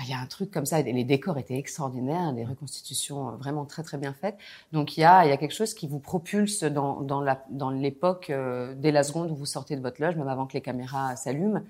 [0.00, 0.80] Bah, Il y a un truc comme ça.
[0.80, 4.36] Les décors étaient extraordinaires, des reconstitutions euh, vraiment très très bien faites.
[4.72, 8.30] Donc il y a, il y a quelque chose qui vous propulse dans, dans l'époque,
[8.30, 11.16] euh, dès la seconde où vous sortez de votre loge, même avant que les caméras
[11.16, 11.62] s'allument.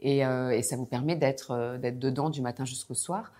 [0.00, 3.32] Et, euh, ça vous permet d'être d'être dedans du matin jusqu'au soir.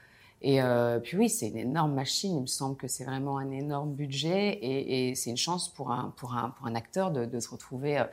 [0.42, 0.60] Et
[1.02, 2.36] puis oui, c'est une énorme machine.
[2.36, 6.12] Il me semble que c'est vraiment un énorme budget et, c'est une chance pour un,
[6.16, 8.04] pour un, pour un acteur de, se retrouver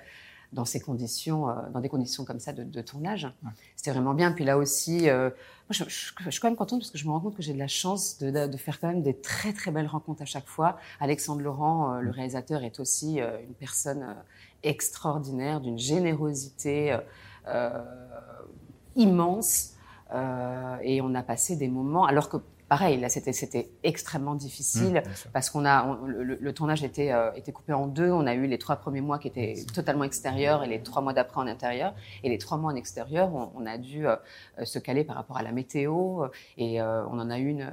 [0.54, 3.28] dans ces conditions, euh, dans des conditions comme ça de, de tournage.
[3.76, 4.32] C'était vraiment bien.
[4.32, 7.06] Puis là aussi, euh, moi, je, je- je suis quand même contente parce que je
[7.06, 9.16] me rends compte que j'ai de la chance de, de, de faire quand même des
[9.16, 10.78] très très belles rencontres à chaque fois.
[11.00, 14.16] Alexandre Laurent, euh, le réalisateur, est aussi une personne
[14.64, 16.98] extraordinaire, d'une générosité
[18.96, 19.72] immense.
[20.84, 22.38] Et on a passé des moments, alors que
[22.74, 27.32] pareil, là c'était extrêmement difficile Mmh, parce qu'on a on- le, le tournage était euh,
[27.40, 28.12] était coupé en deux.
[28.22, 31.14] On a eu les trois premiers mois qui étaient totalement extérieurs et les trois mois
[31.18, 31.94] d'après en intérieur.
[32.24, 34.16] Et les trois mois en extérieur, on, on a dû euh,
[34.74, 36.26] se caler par rapport à la météo
[36.58, 37.66] et euh, on en a eu une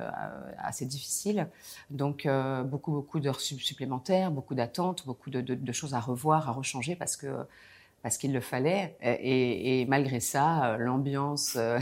[0.59, 1.41] assez difficile.
[2.01, 2.19] Donc
[2.73, 6.53] beaucoup beaucoup d'heures sup- supplémentaires, beaucoup d'attentes, beaucoup de, de- de choses à revoir, à
[6.53, 7.29] rechanger parce que
[8.03, 8.97] parce qu'il le fallait.
[9.03, 11.79] Et, et malgré ça, euh, l'ambiance euh,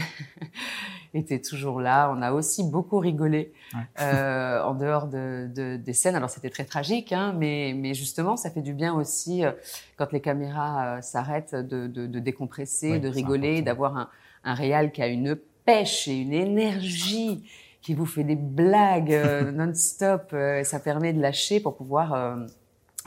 [1.14, 2.12] était toujours là.
[2.14, 3.53] On a aussi beaucoup rigolé
[4.01, 6.16] euh, en dehors de, de- des scènes.
[6.16, 9.53] Alors c'était très tragique, hein, mais, mais justement, ça fait du bien aussi euh,
[9.97, 14.09] quand les caméras euh, s'arrêtent de, de- de décompresser, Oui, de rigoler, d'avoir un,
[14.45, 17.45] un réal qui a une pêche et une énergie
[17.81, 19.12] qui vous fait des blagues
[19.55, 20.35] non-stop.
[20.64, 22.37] ça permet de lâcher pour pouvoir euh,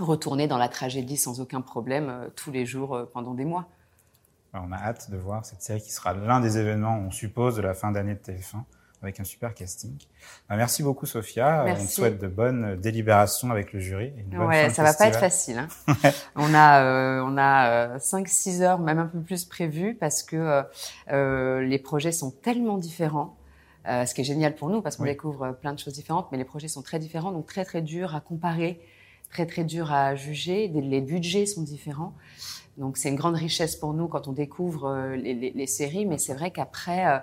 [0.03, 3.67] retourner dans la tragédie sans aucun problème euh, tous les jours euh, pendant des mois.
[4.53, 7.61] On a hâte de voir cette série qui sera l'un des événements, on suppose, de
[7.61, 8.63] la fin d'année de TF1
[9.01, 9.97] avec un super casting.
[10.49, 11.63] Bah, merci beaucoup, Sophia.
[11.63, 11.83] Merci.
[11.83, 14.13] On te souhaite de bonnes délibérations avec le jury.
[14.15, 15.57] et une bonne Ouais, ça va pas être facile.
[15.57, 15.67] Hein.
[16.35, 20.63] on a euh, on a 5-6 heures, même un peu plus prévues, parce que euh,
[21.11, 23.37] euh, les projets sont tellement différents.
[23.87, 25.09] Euh, ce qui est génial pour nous, parce qu'on Oui.
[25.09, 27.81] découvre euh, plein de choses différentes, mais les projets sont très différents, donc très très
[27.81, 28.79] dur à comparer,
[29.31, 30.67] très très dur à juger.
[30.67, 32.13] Les budgets sont différents.
[32.77, 36.05] Donc c'est une grande richesse pour nous quand on découvre euh, les, les- les séries,
[36.05, 37.17] mais c'est vrai qu'après, euh,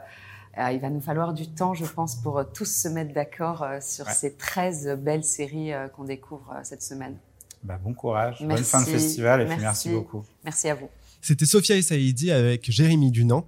[0.58, 4.06] euh, il va nous falloir du temps, je pense, pour tous se mettre d'accord sur
[4.06, 4.12] Ouais.
[4.12, 7.16] ces 13 belles séries qu'on découvre cette semaine.
[7.62, 8.64] Bah, bon courage, bonne Merci.
[8.64, 9.64] fin de festival et puis Merci.
[9.64, 10.24] merci beaucoup.
[10.44, 10.88] Merci à vous.
[11.20, 13.44] C'était Sophia et Saïdi avec Jérémy Dunant.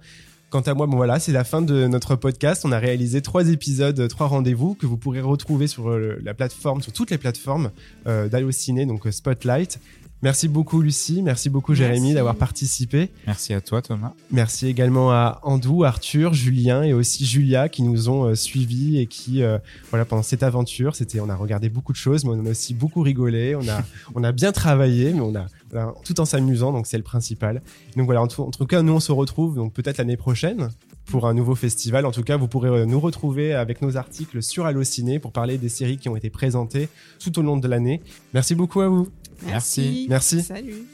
[0.51, 2.65] Quant à moi, bon voilà, c'est la fin de notre podcast.
[2.65, 6.81] On a réalisé trois épisodes, trois rendez-vous que vous pourrez retrouver sur euh, la plateforme,
[6.81, 7.71] sur toutes les plateformes
[8.05, 9.79] euh, d'Allociné, donc euh, Spotlight.
[10.23, 13.09] Merci beaucoup Lucie, merci beaucoup Jérémy d'avoir participé.
[13.25, 14.13] Merci à toi, Thomas.
[14.31, 19.07] Merci également à Andou, Arthur, Julien et aussi Julia qui nous ont euh, suivis et
[19.07, 19.57] qui, euh,
[19.89, 22.75] voilà, pendant cette aventure, c'était, on a regardé beaucoup de choses, mais on a aussi
[22.75, 23.55] beaucoup rigolé.
[23.55, 23.81] On a,
[24.15, 27.63] on a bien travaillé, mais on a, voilà, tout en s'amusant, donc c'est le principal.
[27.95, 30.69] Donc voilà, en tout, en tout cas, nous on se retrouve donc peut-être l'année prochaine
[31.05, 32.05] pour un nouveau festival.
[32.05, 35.57] En tout cas, vous pourrez euh, nous retrouver avec nos articles sur Allociné pour parler
[35.57, 38.01] des séries qui ont été présentées tout au long de l'année.
[38.33, 39.09] Merci beaucoup à vous.
[39.43, 40.07] Merci.
[40.09, 40.43] Merci.
[40.43, 40.85] Salut.